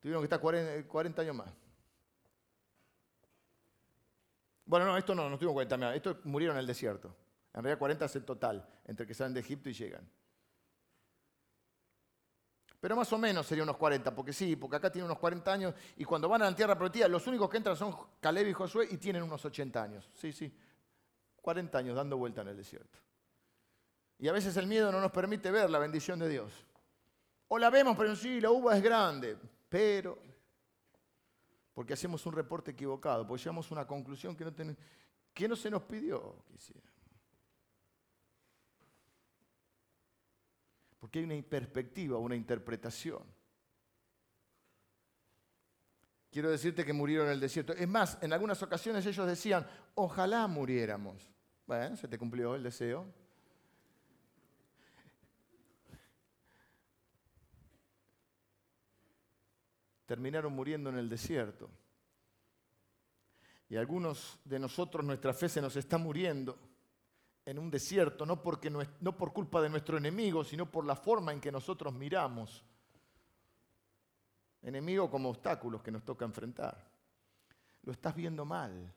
[0.00, 1.52] Tuvieron que estar 40, años más.
[4.64, 7.08] Bueno, no, esto no, no tuvieron 40 años, estos murieron en el desierto.
[7.54, 10.06] En realidad 40 es el total, entre que salen de Egipto y llegan.
[12.86, 15.74] Pero más o menos serían unos 40, porque sí, porque acá tienen unos 40 años
[15.96, 18.86] y cuando van a la tierra prometida, los únicos que entran son Caleb y Josué
[18.88, 20.08] y tienen unos 80 años.
[20.14, 20.56] Sí, sí,
[21.42, 22.96] 40 años dando vuelta en el desierto.
[24.20, 26.64] Y a veces el miedo no nos permite ver la bendición de Dios.
[27.48, 29.36] O la vemos, pero sí, la uva es grande.
[29.68, 30.16] Pero,
[31.74, 34.52] porque hacemos un reporte equivocado, porque llegamos a una conclusión que no,
[35.34, 36.36] que no se nos pidió
[41.16, 43.22] Porque hay una perspectiva, una interpretación.
[46.30, 47.72] Quiero decirte que murieron en el desierto.
[47.72, 51.32] Es más, en algunas ocasiones ellos decían, ojalá muriéramos.
[51.66, 53.06] Bueno, se te cumplió el deseo.
[60.04, 61.70] terminaron muriendo en el desierto.
[63.70, 66.65] Y algunos de nosotros nuestra fe se nos está muriendo
[67.46, 71.32] en un desierto, no, porque no, por culpa de nuestro enemigo, sino por la forma
[71.32, 72.64] en que nosotros miramos.
[74.62, 76.76] Enemigo como obstáculos que nos toca enfrentar.
[77.84, 78.92] Lo estás viendo mal.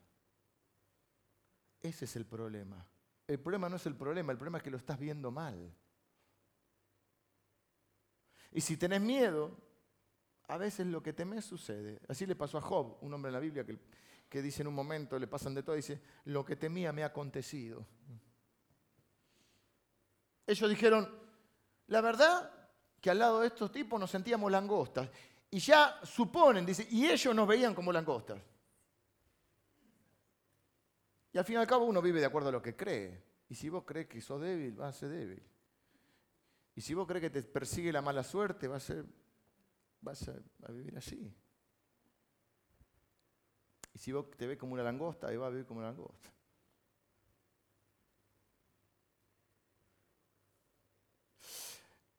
[1.80, 2.84] Ese es el problema.
[3.28, 5.72] El problema no es el problema, el problema es que lo estás viendo mal.
[8.52, 9.56] Y si tenés miedo,
[10.48, 12.00] a veces lo que temes sucede.
[12.08, 13.64] Así le pasó a Job, un hombre en la Biblia
[14.28, 17.08] que, dice en un momento, le pasan de todo, dice, lo que temía me ha
[17.08, 17.86] acontecido.
[20.50, 21.08] Ellos dijeron,
[21.86, 22.52] la verdad
[23.00, 25.08] que al lado de estos tipos nos sentíamos langostas.
[25.52, 28.42] Y ya suponen, dice, y ellos nos veían como langostas.
[31.32, 33.24] Y al fin y al cabo uno vive de acuerdo a lo que cree.
[33.48, 35.44] Y si vos crees que sos débil, vas a ser débil.
[36.74, 39.06] Y si vos crees que te persigue la mala suerte, vas a, ser,
[40.02, 41.32] vas a, vivir así.
[43.94, 46.32] Y si vos te ves como una langosta, ahí vas a vivir como una langosta.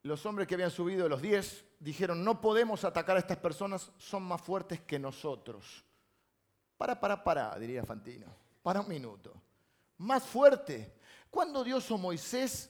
[0.03, 4.23] Los hombres que habían subido los diez dijeron, no podemos atacar a estas personas, son
[4.23, 5.83] más fuertes que nosotros.
[6.77, 8.25] Para, para, para, diría Fantino.
[8.63, 9.33] Para un minuto.
[9.97, 10.95] Más fuerte.
[11.29, 12.69] ¿Cuándo Dios o Moisés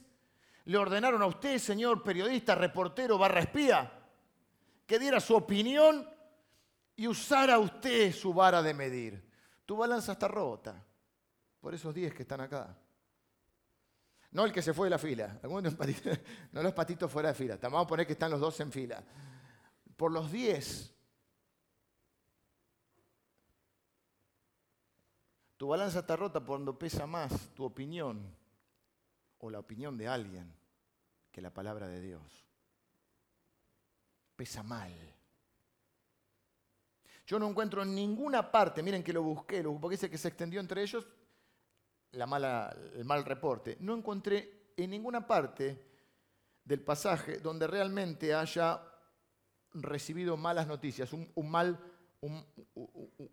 [0.64, 3.90] le ordenaron a usted, señor periodista, reportero, barra espía,
[4.86, 6.08] que diera su opinión
[6.94, 9.32] y usara usted su vara de medir?
[9.64, 10.84] Tu balanza está rota
[11.60, 12.76] por esos diez que están acá.
[14.32, 15.38] No el que se fue de la fila.
[16.52, 17.58] No los patitos fuera de fila.
[17.60, 19.02] Vamos a poner que están los dos en fila.
[19.96, 20.92] Por los diez.
[25.56, 28.34] Tu balanza está rota cuando pesa más tu opinión
[29.38, 30.52] o la opinión de alguien
[31.30, 32.44] que la palabra de Dios.
[34.34, 34.92] Pesa mal.
[37.26, 40.58] Yo no encuentro en ninguna parte, miren que lo busqué, porque dice que se extendió
[40.58, 41.06] entre ellos
[42.12, 43.76] la mala, el mal reporte.
[43.80, 45.92] No encontré en ninguna parte
[46.64, 48.80] del pasaje donde realmente haya
[49.74, 51.78] recibido malas noticias, un, mal,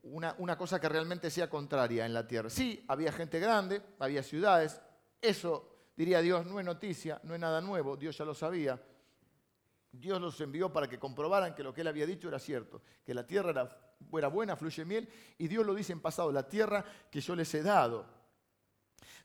[0.03, 2.49] una, una cosa que realmente sea contraria en la tierra.
[2.49, 4.81] Sí, había gente grande, había ciudades,
[5.21, 8.81] eso diría Dios, no es noticia, no es nada nuevo, Dios ya lo sabía.
[9.91, 13.13] Dios los envió para que comprobaran que lo que él había dicho era cierto, que
[13.13, 16.85] la tierra era, era buena, fluye miel, y Dios lo dice en pasado, la tierra
[17.11, 18.18] que yo les he dado.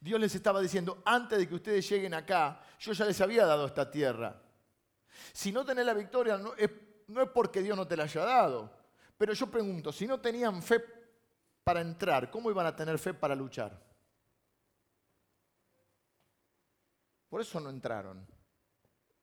[0.04, 3.64] Dios les estaba diciendo, antes de que ustedes lleguen acá, yo ya les había dado
[3.64, 4.38] esta tierra.
[5.32, 6.70] Si no tenés la victoria, no es,
[7.32, 8.70] porque Dios no te la haya dado.
[9.16, 10.84] Pero yo pregunto, si no tenían fe
[11.64, 13.80] para entrar, ¿cómo iban a tener fe para luchar?
[17.30, 18.26] Por eso no entraron.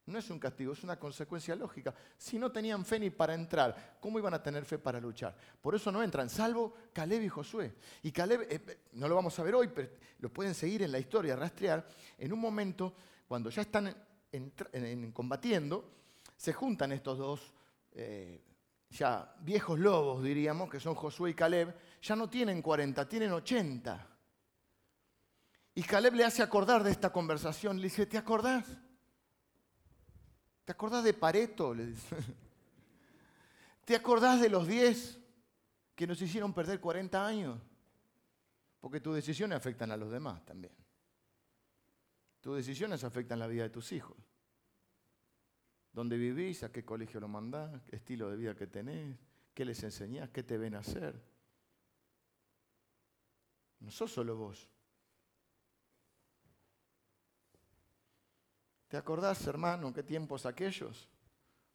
[0.06, 1.94] No es un castigo, es una consecuencia lógica.
[2.18, 5.36] Si no tenían fe ni para entrar, ¿cómo iban a tener fe para luchar?
[5.62, 7.76] Por eso no entran, salvo Caleb y Josué.
[8.02, 10.92] Y Caleb, eh, eh, no lo vamos a ver hoy, pero lo pueden seguir en
[10.92, 11.88] la historia, rastrear.
[12.18, 12.94] En un momento,
[13.28, 13.96] cuando ya están
[15.14, 15.92] combatiendo,
[16.36, 17.54] se juntan estos dos
[17.94, 18.42] eh,
[18.90, 21.76] ya viejos lobos, diríamos, que son Josué y Caleb.
[22.02, 24.08] Ya no tienen 40, tienen 80.
[25.76, 27.78] Y Caleb le hace acordar de esta conversación.
[27.78, 28.66] Le dice, ¿te acordás?
[30.66, 31.76] ¿Te acordás de Pareto?
[33.86, 35.20] ¿Te acordás de los 10
[35.96, 37.60] que nos hicieron perder 40 años?
[38.80, 40.74] Porque tus decisiones afectan a los demás también.
[42.42, 44.18] Tus decisiones afectan la vida de tus hijos.
[45.94, 46.64] ¿Dónde vivís?
[46.64, 47.82] ¿A qué colegio lo mandás?
[47.84, 49.18] ¿Qué estilo de vida que tenés?
[49.54, 50.30] ¿Qué les enseñás?
[50.30, 51.22] ¿Qué te ven hacer?
[53.80, 54.70] No sos solo vos.
[58.92, 61.08] ¿Te acordás, hermano, qué tiempos aquellos?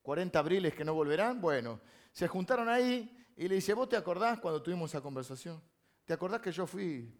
[0.03, 1.41] 40 abriles que no volverán.
[1.41, 1.81] Bueno,
[2.13, 5.59] se juntaron ahí y le dice, ¿vos te acordás cuando tuvimos esa conversación?
[6.05, 7.11] ¿Te acordás que yo fui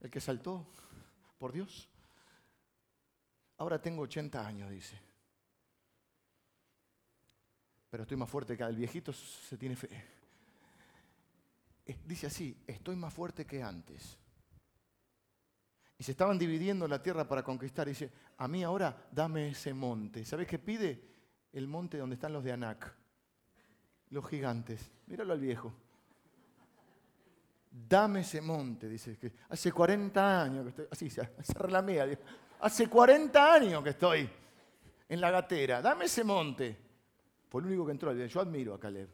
[0.00, 0.64] el que saltó?
[1.36, 1.88] Por Dios.
[3.56, 4.96] Ahora tengo 80 años, dice.
[7.90, 9.88] Pero estoy más fuerte que el viejito se tiene fe.
[12.04, 14.16] Dice así, estoy más fuerte que antes
[16.00, 17.86] y se estaban dividiendo la tierra para conquistar.
[17.86, 20.24] Y dice, a mí ahora dame ese monte.
[20.24, 20.98] ¿Sabes qué pide?
[21.52, 22.90] El monte donde están los de Anac,
[24.08, 24.90] los gigantes.
[25.08, 25.74] Míralo al viejo.
[27.70, 29.18] Dame ese monte, dice.
[29.18, 32.06] Que hace 40 años que estoy, así se la mía.
[32.60, 34.26] Hace 40 años que estoy
[35.06, 35.82] en la gatera.
[35.82, 36.78] Dame ese monte.
[37.46, 38.14] Fue el único que entró.
[38.14, 39.10] Yo admiro a Caleb.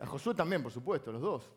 [0.00, 1.50] A Josué también, por supuesto, los dos.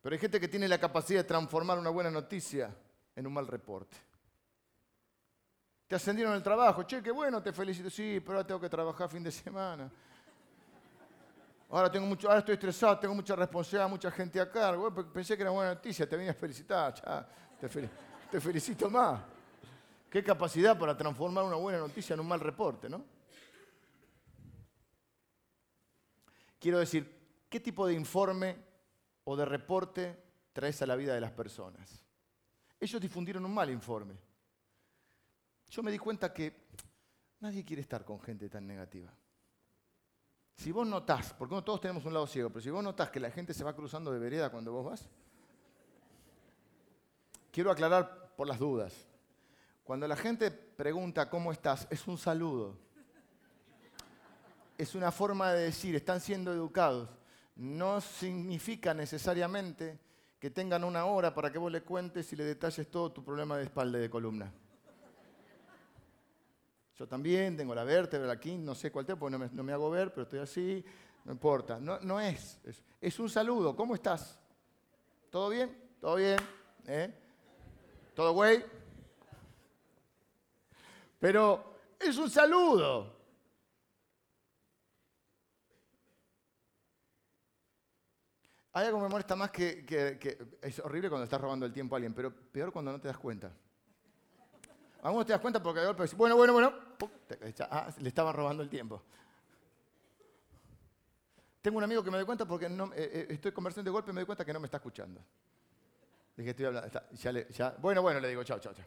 [0.00, 2.74] Pero hay gente que tiene la capacidad de transformar una buena noticia
[3.14, 3.96] en un mal reporte.
[5.88, 7.90] Te ascendieron el trabajo, che, qué bueno, te felicito.
[7.90, 9.90] Sí, pero ahora tengo que trabajar fin de semana.
[11.70, 14.90] Ahora, tengo mucho, ahora estoy estresado, tengo mucha responsabilidad, mucha gente a cargo.
[15.12, 16.94] Pensé que era buena noticia, te vine a felicitar.
[17.60, 17.68] te,
[18.30, 19.20] te felicito más.
[20.10, 23.04] Qué capacidad para transformar una buena noticia en un mal reporte, ¿no?
[26.58, 28.67] Quiero decir, ¿qué tipo de informe
[29.30, 30.16] o de reporte
[30.54, 32.00] traes a la vida de las personas.
[32.80, 34.14] Ellos difundieron un mal informe.
[35.68, 36.68] Yo me di cuenta que
[37.40, 39.12] nadie quiere estar con gente tan negativa.
[40.56, 43.20] Si vos notás, porque no todos tenemos un lado ciego, pero si vos notás que
[43.20, 45.06] la gente se va cruzando de vereda cuando vos vas,
[47.52, 48.94] quiero aclarar por las dudas.
[49.84, 52.78] Cuando la gente pregunta cómo estás, es un saludo.
[54.78, 57.10] Es una forma de decir, están siendo educados.
[57.58, 59.98] No significa necesariamente
[60.38, 63.56] que tengan una hora para que vos le cuentes y le detalles todo tu problema
[63.56, 64.52] de espalda y de columna.
[66.96, 69.90] Yo también tengo la vértebra, la quinta, no sé cuál tengo, porque no me, hago
[69.90, 70.84] ver, pero estoy así,
[71.24, 71.78] no importa.
[71.80, 73.74] No, es, es, es, un saludo.
[73.74, 74.40] ¿Cómo estás?
[75.30, 75.76] ¿Todo bien?
[76.00, 76.38] ¿Todo bien?
[76.86, 77.12] ¿Eh?
[78.14, 78.64] ¿Todo güey?
[81.20, 83.17] Pero es un saludo.
[88.72, 90.18] Hay algo que me molesta más que,
[90.62, 93.18] es horrible cuando estás robando el tiempo a alguien, pero peor cuando no te das
[93.18, 93.52] cuenta.
[95.02, 96.72] A uno te das cuenta porque de golpe bueno, bueno, bueno,
[97.70, 99.02] ah, le estaban robando el tiempo.
[101.62, 104.10] Tengo un amigo que me doy cuenta porque no, eh, eh, estoy conversando de golpe
[104.10, 105.20] y me doy cuenta que no me está escuchando.
[106.36, 106.90] Dije, estoy hablando,
[107.80, 108.84] bueno, bueno, le digo, chao, chao, chao.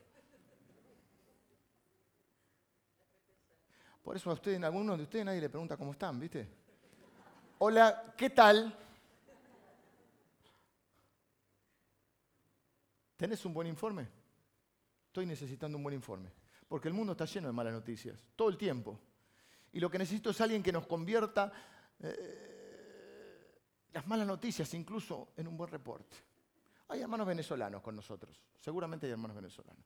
[4.04, 6.48] Por eso a ustedes, a algunos de ustedes nadie le pregunta cómo están, ¿viste?
[7.60, 8.76] Hola, ¿qué tal?
[13.22, 14.08] ¿Tenés un buen informe?
[15.06, 16.32] Estoy necesitando un buen informe.
[16.68, 19.00] Porque el mundo está lleno de malas noticias, todo el tiempo.
[19.74, 21.54] Y lo que necesito es alguien que nos convierta
[22.00, 23.60] eh,
[23.94, 26.18] las malas noticias incluso en un buen reporte.
[26.88, 28.42] Hay hermanos venezolanos con nosotros.
[28.60, 29.86] Seguramente hay hermanos venezolanos.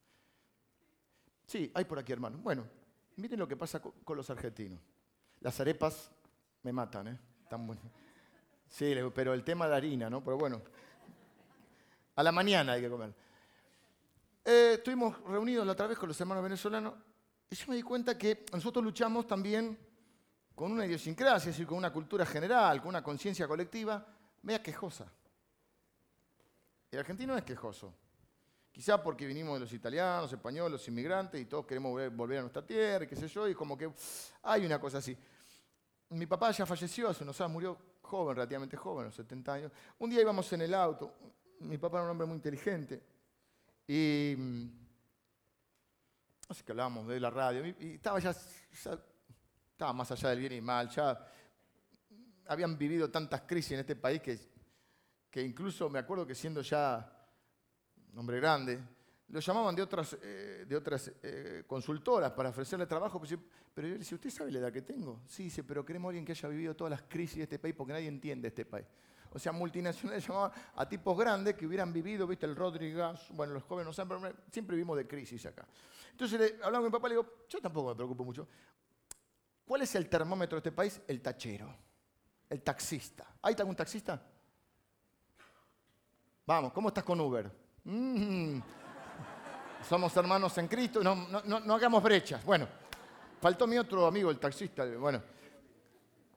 [1.45, 2.41] Sí, hay por aquí hermanos.
[2.41, 2.65] Bueno,
[3.17, 4.79] miren lo que pasa con los argentinos.
[5.41, 6.09] Las arepas
[6.63, 7.19] me matan, ¿eh?
[7.43, 7.83] Están buenas.
[8.69, 10.23] Sí, pero el tema de la harina, ¿no?
[10.23, 10.61] Pero bueno,
[12.15, 13.24] a la mañana hay que comer.
[14.47, 16.93] Eh, estuvimos reunidos la otra vez con los hermanos venezolanos
[17.49, 19.75] y yo me di cuenta que nosotros luchamos también
[20.53, 24.05] con una idiosincrasia, es decir, con una cultura general, con una conciencia colectiva,
[24.43, 25.11] media quejosa.
[26.91, 27.91] El argentino es quejoso.
[28.71, 32.63] Quizá porque vinimos de los italianos, españoles, los inmigrantes y todos queremos volver a nuestra
[32.63, 33.91] tierra y qué sé yo, y como que
[34.43, 35.17] hay una cosa así.
[36.09, 39.71] Mi papá ya falleció hace unos años, murió joven, relativamente joven, a los 70 años.
[39.97, 41.15] Un día íbamos en el auto,
[41.61, 43.14] mi papá era un hombre muy inteligente,
[43.87, 44.69] y mm,
[46.49, 48.35] así que hablábamos de la radio, y, estaba ya,
[49.71, 51.31] estaba más allá del bien y mal, ya
[52.47, 54.39] habían vivido tantas crisis en este país que,
[55.29, 57.11] que incluso me acuerdo que siendo ya
[58.13, 58.79] un hombre grande,
[59.29, 63.19] lo llamaban de otras, eh, de otras eh, consultoras para ofrecerle trabajo,
[63.73, 65.21] pero yo le decía, ¿usted sabe la edad que tengo?
[65.27, 67.73] Sí, dice, pero queremos a alguien que haya vivido todas las crisis de este país
[67.75, 68.85] porque nadie entiende este país
[69.35, 73.63] o sea, multinacionales llamaban a tipos grandes que hubieran vivido, viste, el Rodríguez, bueno, los
[73.63, 75.67] jóvenes no saben, siempre vivimos de crisis acá.
[76.11, 78.47] Entonces, le, hablando con mi papá, le digo, yo tampoco me preocupo mucho.
[79.65, 81.01] ¿Cuál es el termómetro de este país?
[81.05, 81.75] El tachero,
[82.49, 83.27] el taxista.
[83.41, 84.21] ¿Hay algún taxista?
[86.45, 87.51] Vamos, ¿cómo estás con Uber?
[87.83, 88.59] Mm.
[89.87, 92.43] somos hermanos en Cristo, no, no hagamos brechas.
[92.45, 92.67] Bueno,
[93.41, 94.85] faltó mi otro amigo, el taxista.
[94.97, 95.21] Bueno,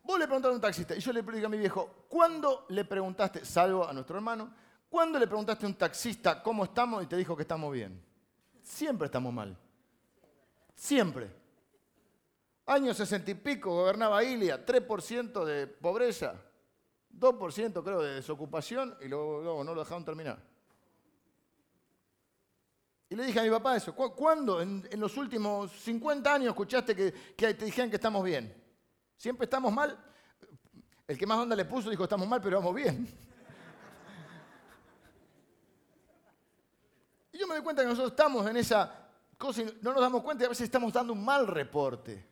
[0.09, 2.87] Vos le preguntaste a un taxista, y yo le pregunté a mi viejo, ¿cuándo le
[2.87, 4.51] preguntaste, salvo a nuestro hermano,
[4.89, 8.03] ¿cuándo le preguntaste a un taxista cómo estamos y te dijo que estamos bien?
[8.63, 9.55] Siempre estamos mal.
[10.75, 11.31] Siempre.
[12.65, 16.37] Año sesenta y pico gobernaba Ilia, 3% de pobreza,
[17.15, 20.43] 2% creo de desocupación y luego, no lo dejaron terminar.
[23.11, 27.13] Y le dije a mi papá eso, ¿cuándo en, los últimos 50 años escuchaste que,
[27.37, 28.68] que te dijeron que estamos bien?
[29.19, 29.99] Siempre estamos mal.
[31.07, 33.07] El que más onda le puso dijo, estamos mal, pero vamos bien.
[37.33, 40.23] Y yo me doy cuenta que nosotros estamos en esa cosa y no nos damos
[40.23, 42.27] cuenta y a veces estamos dando un mal reporte.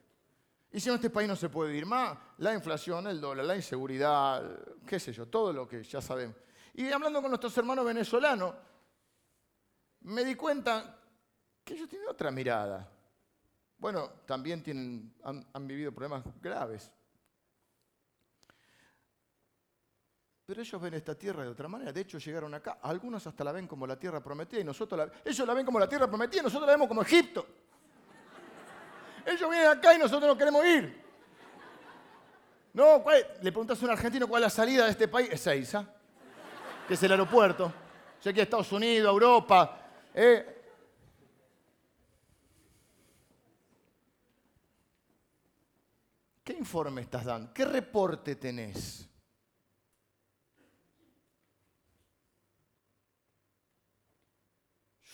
[0.70, 3.56] Y si en este país no se puede vivir más, la inflación, el dólar, la
[3.56, 4.44] inseguridad,
[4.86, 6.36] qué sé yo, todo lo que ya sabemos.
[6.74, 8.54] Y hablando con nuestros hermanos venezolanos,
[10.02, 11.00] me di cuenta
[11.64, 12.95] que ellos tienen otra mirada.
[13.78, 16.90] Bueno, también tienen, han, vivido problemas graves.
[20.46, 21.92] Pero ellos ven esta tierra de otra manera.
[21.92, 22.78] De hecho, llegaron acá.
[22.82, 25.78] Algunos hasta la ven como la tierra prometida y nosotros la, ellos la ven como
[25.78, 27.46] la tierra prometida y nosotros la vemos como Egipto.
[29.26, 31.04] Ellos vienen acá y nosotros no queremos ir.
[32.72, 33.02] No,
[33.42, 35.28] le preguntas a un argentino cuál es la salida de este país.
[35.32, 35.84] Es Seiza,
[36.86, 37.72] que es el aeropuerto.
[38.20, 39.80] Sé que Estados Unidos, Europa.
[40.14, 40.55] Eh,
[46.46, 47.52] ¿Qué informe estás dando?
[47.52, 49.04] ¿Qué reporte tenés?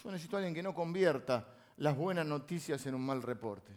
[0.03, 3.73] Yo necesito a alguien que no convierta las buenas noticias en un mal reporte.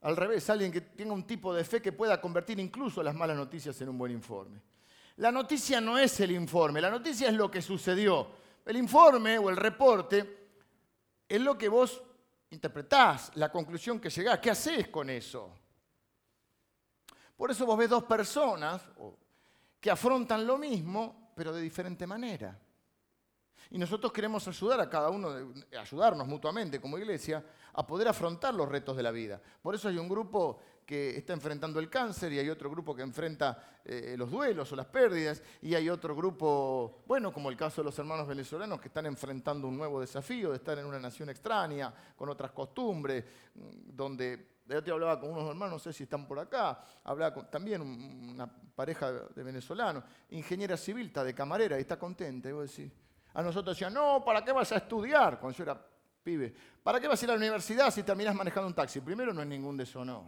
[0.00, 3.36] Al revés, alguien que tenga un tipo de fe que pueda convertir incluso las malas
[3.36, 4.62] noticias en un buen informe.
[5.16, 8.30] La noticia no es el informe, la noticia es lo que sucedió.
[8.64, 10.48] El informe o el reporte
[11.28, 12.02] es lo que vos
[12.48, 14.38] interpretás, la conclusión que llegás.
[14.38, 15.65] ¿Qué haces con eso?
[17.36, 18.82] Por eso vos ves dos personas
[19.80, 22.58] que afrontan lo mismo, pero de diferente manera.
[23.70, 25.30] Y nosotros queremos ayudar a cada uno,
[25.78, 29.40] ayudarnos mutuamente como iglesia, a poder afrontar los retos de la vida.
[29.60, 33.02] Por eso hay un grupo que está enfrentando el cáncer y hay otro grupo que
[33.02, 37.82] enfrenta eh, los duelos o las pérdidas y hay otro grupo, bueno, como el caso
[37.82, 41.28] de los hermanos venezolanos que están enfrentando un nuevo desafío de estar en una nación
[41.28, 46.04] extraña, con otras costumbres, mm, donde yo te hablaba con unos hermanos, no sé si
[46.04, 51.78] están por acá, hablaba con, también una pareja de venezolanos, ingeniera civil, está de camarera
[51.78, 52.48] y está contenta.
[52.48, 52.62] Y vos
[53.36, 55.38] a nosotros decían, no, ¿para qué vas a estudiar?
[55.38, 55.86] Cuando yo era
[56.22, 59.00] pibe, ¿para qué vas a ir a la universidad si terminas manejando un taxi?
[59.02, 60.24] Primero no es ningún deshonor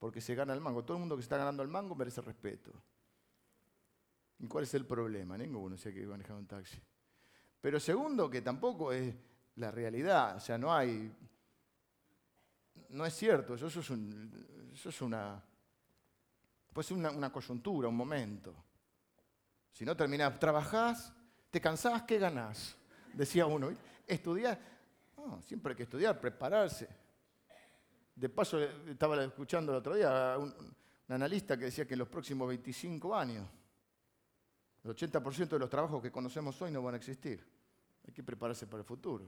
[0.00, 0.82] porque se gana el mango.
[0.82, 2.72] Todo el mundo que está ganando el mango merece respeto.
[4.40, 5.38] ¿Y cuál es el problema?
[5.38, 6.76] Ninguno se que manejar un taxi.
[7.60, 9.14] Pero segundo, que tampoco es
[9.54, 10.34] la realidad.
[10.34, 11.14] O sea, no hay.
[12.88, 13.54] No es cierto.
[13.54, 13.90] Eso, es,
[14.72, 15.40] eso es una.
[16.72, 18.56] Puede ser una, coyuntura, un momento.
[19.70, 21.12] Si no terminás, trabajás,
[21.50, 22.76] te cansás, ¿qué ganás?
[23.12, 23.70] Decía uno.
[24.06, 24.58] Estudiar.
[25.46, 26.88] Siempre hay que estudiar, prepararse.
[28.14, 30.54] De paso, estaba escuchando el otro día a un,
[31.08, 33.46] analista que decía que en los próximos 25 años,
[34.84, 37.44] el 80% de los trabajos que conocemos hoy no van a existir.
[38.06, 39.26] Hay que prepararse para el futuro.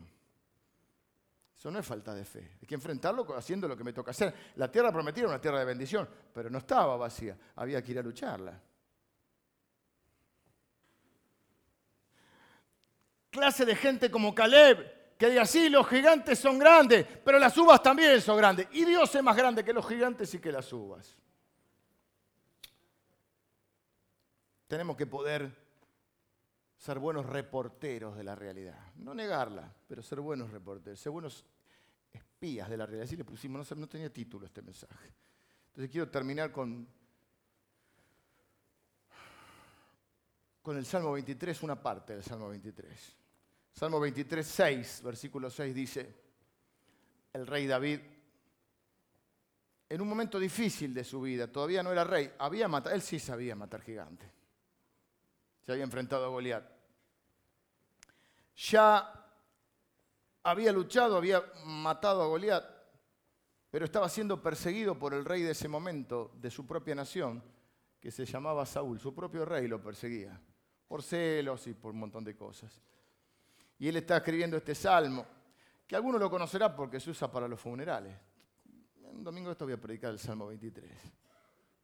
[1.56, 2.52] Eso no es falta de fe.
[2.60, 4.34] Hay que enfrentarlo haciendo lo que me toca hacer.
[4.56, 7.36] La tierra prometida era una tierra de bendición, pero no estaba vacía.
[7.56, 8.60] Había que ir a lucharla.
[13.33, 17.83] Clase de gente como Caleb, que diga, sí, los gigantes son grandes, pero las uvas
[17.83, 18.68] también son grandes.
[18.72, 21.16] Y Dios es más grande que los gigantes y que las uvas.
[24.68, 25.51] Tenemos que poder
[26.76, 28.78] ser buenos reporteros de la realidad.
[28.97, 31.47] No negarla, pero ser buenos reporteros, ser buenos
[32.12, 33.05] espías de la realidad.
[33.05, 35.14] Así le pusimos, no, no tenía título este mensaje.
[35.68, 36.87] Entonces quiero terminar con,
[40.61, 43.21] con el Salmo 23, una parte del Salmo 23.
[43.72, 46.14] Salmo 23, 6, versículo 6 dice,
[47.32, 48.00] el rey David,
[49.88, 53.18] en un momento difícil de su vida, todavía no era rey, había matado, él sí
[53.18, 54.30] sabía matar gigantes.
[55.64, 56.64] Se había enfrentado a Goliat.
[58.56, 59.30] Ya
[60.42, 62.64] había luchado, había matado a Goliat,
[63.70, 67.42] pero estaba siendo perseguido por el rey de ese momento, de su propia nación,
[67.98, 69.00] que se llamaba Saúl.
[69.00, 70.38] Su propio rey lo perseguía,
[70.86, 72.80] por celos y por un montón de cosas.
[73.83, 75.26] Y él está escribiendo este salmo,
[75.89, 78.16] que alguno lo conocerá porque se usa para los funerales.
[79.03, 80.89] Un domingo esto voy a predicar el Salmo 23,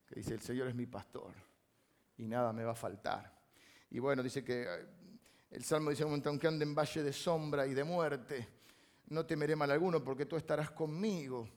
[0.07, 1.35] que dice, el Señor es mi pastor
[2.17, 3.37] y nada me va a faltar.
[3.91, 4.87] Y bueno, dice que eh,
[5.51, 8.49] el Salmo dice, aunque ande en valle de sombra y de muerte,
[9.09, 11.49] no temeré mal alguno porque tú estarás conmigo.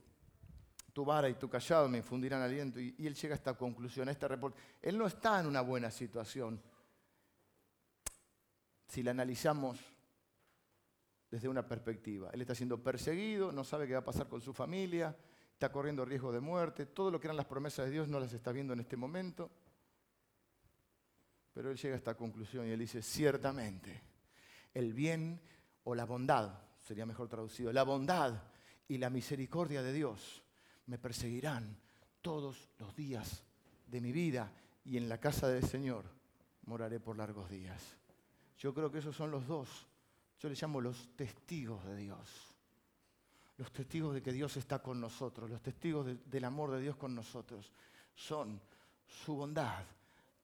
[0.92, 2.80] Tu vara y tu callado me infundirán aliento.
[2.80, 4.60] Y, y él llega a esta conclusión, a este reporte.
[4.82, 6.60] Él no está en una buena situación.
[8.88, 9.91] Si la analizamos
[11.32, 12.30] desde una perspectiva.
[12.34, 15.16] Él está siendo perseguido, no sabe qué va a pasar con su familia,
[15.54, 18.34] está corriendo riesgo de muerte, todo lo que eran las promesas de Dios no las
[18.34, 19.50] está viendo en este momento.
[21.54, 24.04] Pero él llega a esta conclusión y él dice, ciertamente,
[24.74, 25.42] el bien
[25.86, 28.44] o la bondad, sería mejor traducido, la bondad
[28.88, 30.44] y la misericordia de Dios
[30.88, 31.78] me perseguirán
[32.22, 33.46] todos los días
[33.88, 34.52] de mi vida
[34.84, 36.06] y en la casa del Señor
[36.64, 37.98] moraré por largos días.
[38.58, 39.88] Yo creo que esos son los dos
[40.42, 42.56] yo les llamo los testigos de Dios.
[43.58, 47.14] Los testigos de que Dios está con nosotros, los testigos del amor de Dios con
[47.14, 47.72] nosotros,
[48.16, 48.60] son
[49.06, 49.86] su bondad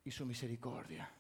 [0.04, 1.12] y su misericordia.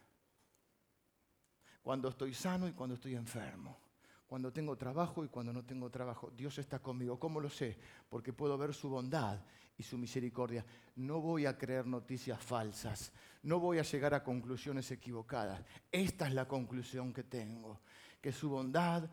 [1.81, 3.79] Cuando estoy sano y cuando estoy enfermo.
[4.27, 6.31] Cuando tengo trabajo y cuando no tengo trabajo.
[6.35, 7.17] Dios está conmigo.
[7.17, 7.79] ¿Cómo lo sé?
[8.09, 9.39] Porque puedo ver su bondad
[9.77, 10.65] y su misericordia.
[10.97, 13.13] No voy a creer noticias falsas.
[13.43, 15.63] No voy a llegar a conclusiones equivocadas.
[15.89, 17.79] Esta es la conclusión que tengo
[18.21, 19.09] que su bondad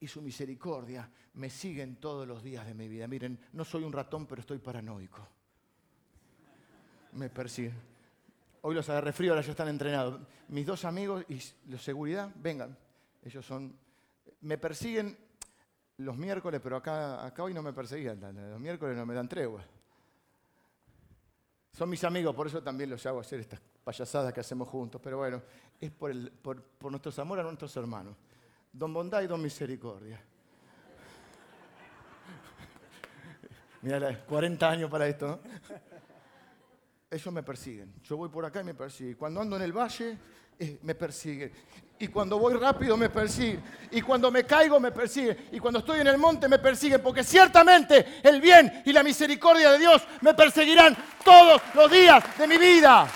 [0.00, 3.06] y su misericordia me siguen todos los días de mi vida.
[3.06, 5.26] Miren, no soy un ratón, pero estoy paranoico.
[7.12, 7.74] Me persiguen.
[8.62, 10.20] Hoy los agarré frío, ahora ya están entrenados.
[10.48, 12.76] Mis dos amigos y de seguridad, vengan.
[13.22, 13.76] Ellos son.
[14.40, 15.16] Me persiguen
[15.98, 18.20] los miércoles, pero acá, acá hoy no me perseguían.
[18.50, 19.64] Los miércoles no me dan tregua.
[21.72, 25.00] Son mis amigos, por eso también los hago hacer estas payasadas que hacemos juntos.
[25.02, 25.40] Pero bueno,
[25.80, 26.30] es por, el,
[26.90, 28.14] nuestros amores a nuestros hermanos.
[28.70, 30.22] Don Bondad y Don Misericordia.
[33.80, 35.40] Mira, 40 años para esto, ¿no?
[37.10, 37.94] Ellos me persiguen.
[38.02, 39.14] Yo voy por acá y me persiguen.
[39.14, 40.18] Cuando ando en el valle,
[40.58, 41.50] eh, me persiguen.
[41.98, 43.64] Y cuando voy rápido, me persiguen.
[43.90, 45.48] Y cuando me caigo, me persiguen.
[45.50, 47.00] Y cuando estoy en el monte, me persiguen.
[47.02, 52.46] Porque ciertamente el bien y la misericordia de Dios me perseguirán todos los días de
[52.46, 53.10] mi vida.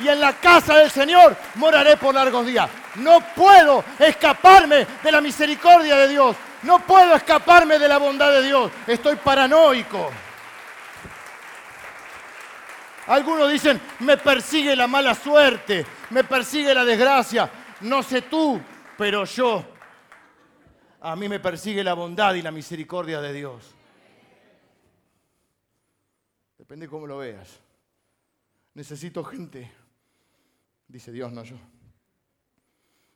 [0.00, 2.68] Y en la casa del Señor moraré por largos días.
[2.96, 6.36] No puedo escaparme de la misericordia de Dios.
[6.62, 8.70] No puedo escaparme de la bondad de Dios.
[8.86, 10.10] Estoy paranoico.
[13.06, 17.50] Algunos dicen, me persigue la mala suerte, me persigue la desgracia.
[17.82, 18.60] No sé tú,
[18.96, 19.64] pero yo.
[21.02, 23.74] A mí me persigue la bondad y la misericordia de Dios.
[26.56, 27.60] Depende de cómo lo veas.
[28.72, 29.70] Necesito gente,
[30.88, 31.56] dice Dios, no yo,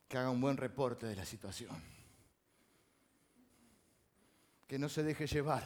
[0.09, 1.83] que haga un buen reporte de la situación.
[4.67, 5.65] Que no se deje llevar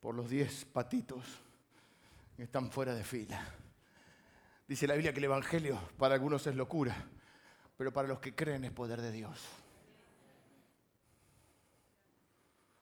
[0.00, 1.24] por los diez patitos
[2.36, 3.44] que están fuera de fila.
[4.66, 6.96] Dice la Biblia que el Evangelio para algunos es locura,
[7.76, 9.40] pero para los que creen es poder de Dios.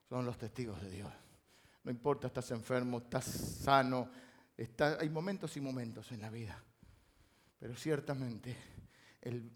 [0.08, 1.12] Son los testigos de Dios.
[1.84, 4.10] No importa, estás enfermo, estás sano,
[5.00, 6.60] hay momentos y momentos en la vida.
[7.58, 8.56] Pero ciertamente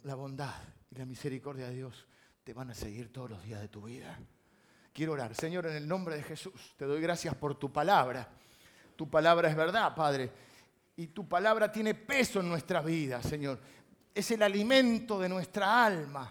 [0.03, 0.55] la bondad
[0.91, 2.07] y la misericordia de Dios
[2.45, 4.19] te van a seguir todos los días de tu vida.
[4.93, 5.35] Quiero orar.
[5.35, 8.29] Señor, en el nombre de Jesús, te doy gracias por tu palabra.
[8.97, 10.31] Tu palabra es verdad, Padre.
[10.97, 13.59] Y tu palabra tiene peso en nuestra vida, Señor.
[14.15, 16.31] Es el alimento de nuestra alma.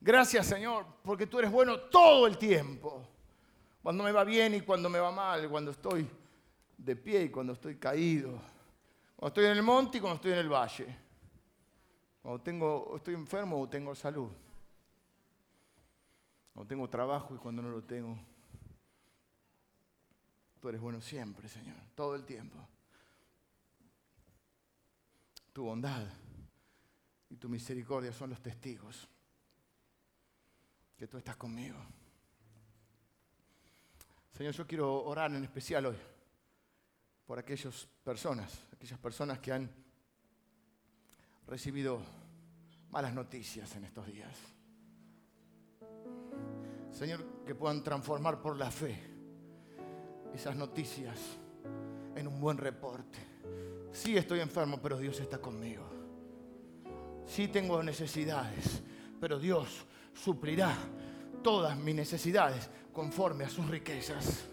[0.00, 3.08] Gracias, Señor, porque tú eres bueno todo el tiempo.
[3.82, 6.08] Cuando me va bien y cuando me va mal, cuando estoy
[6.78, 8.40] de pie y cuando estoy caído.
[9.16, 10.96] Cuando estoy en el monte y cuando estoy en el valle.
[12.22, 14.30] Cuando estoy enfermo o tengo salud.
[16.54, 18.16] Cuando tengo trabajo y cuando no lo tengo.
[20.60, 22.56] Tú eres bueno siempre, Señor, todo el tiempo.
[25.52, 26.06] Tu bondad
[27.28, 29.08] y tu misericordia son los testigos
[30.96, 31.78] que tú estás conmigo.
[34.32, 35.96] Señor, yo quiero orar en especial hoy
[37.28, 39.70] por aquellas personas, aquellas personas que han
[41.46, 42.00] recibido
[42.88, 44.34] malas noticias en estos días.
[46.90, 48.98] Señor, que puedan transformar por la fe
[50.34, 51.20] esas noticias
[52.16, 53.18] en un buen reporte.
[53.92, 55.84] Sí estoy enfermo, pero Dios está conmigo.
[57.26, 58.82] Sí tengo necesidades,
[59.20, 60.74] pero Dios suplirá
[61.42, 64.46] todas mis necesidades conforme a sus riquezas.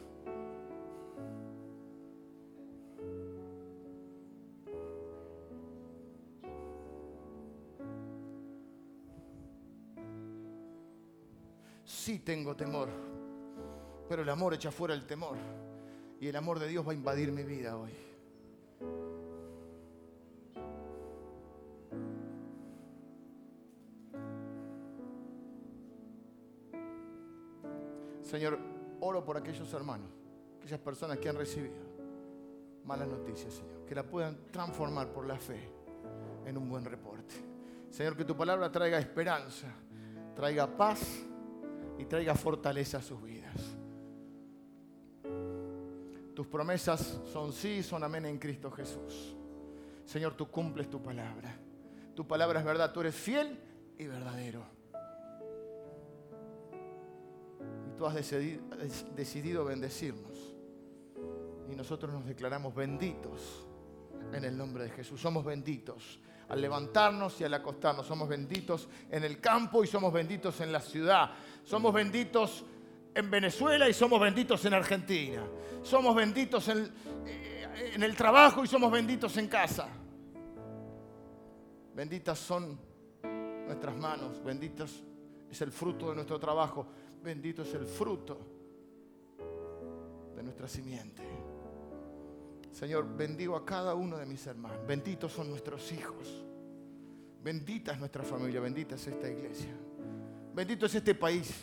[12.26, 12.90] Tengo temor,
[14.10, 15.38] pero el amor echa fuera el temor.
[16.20, 17.92] Y el amor de Dios va a invadir mi vida hoy.
[28.22, 28.58] Señor,
[29.02, 30.10] oro por aquellos hermanos,
[30.58, 31.76] aquellas personas que han recibido
[32.86, 35.70] malas noticias, Señor, que la puedan transformar por la fe
[36.46, 37.36] en un buen reporte.
[37.90, 39.68] Señor, que tu palabra traiga esperanza,
[40.36, 41.26] traiga paz
[41.98, 43.56] y traiga fortaleza a sus vidas.
[46.36, 49.36] Tus promesas son sí, son amén en Cristo Jesús.
[50.06, 51.58] Señor, tú cumples tu palabra.
[52.14, 53.58] Tu palabra es verdad, tú eres fiel
[53.98, 54.64] y verdadero.
[57.88, 58.16] Y tú has
[59.16, 60.56] decidido, bendecirnos.
[61.72, 63.66] Y nosotros nos declaramos benditos
[64.34, 65.22] en el nombre de Jesús.
[65.22, 66.20] Somos benditos
[66.50, 68.06] al levantarnos y al acostarnos.
[68.06, 71.32] Somos benditos en el campo y somos benditos en la ciudad.
[71.64, 72.64] Somos benditos
[73.14, 75.43] en Venezuela y somos benditos en Argentina.
[75.84, 76.91] Somos benditos en,
[77.93, 79.88] en el trabajo y somos benditos en casa.
[81.93, 82.78] Benditas son
[83.66, 85.04] nuestras manos, benditos
[85.50, 86.86] es el fruto de nuestro trabajo,
[87.24, 88.38] bendito es el fruto
[90.36, 91.24] de nuestra simiente.
[92.76, 94.86] Señor, bendigo a cada uno de mis hermanos.
[94.86, 96.44] Benditos son nuestros hijos.
[97.42, 99.74] Bendita es nuestra familia, bendita es esta iglesia.
[100.54, 101.56] Bendito es este país.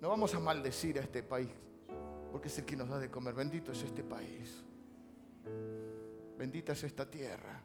[0.00, 1.50] No vamos a maldecir a este país,
[2.32, 3.32] porque es el que nos da de comer.
[3.32, 4.64] Bendito es este país.
[6.36, 7.62] Bendita es esta tierra.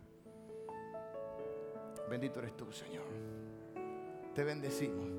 [2.07, 3.07] Bendito eres tú, Señor.
[4.35, 5.09] Te bendecimos.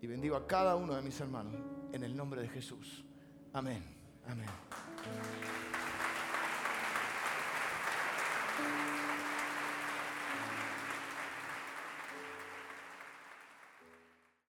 [0.00, 1.56] Y bendigo a cada uno de mis hermanos
[1.92, 3.04] en el nombre de Jesús.
[3.52, 3.97] Amén.
[4.30, 4.46] Amém.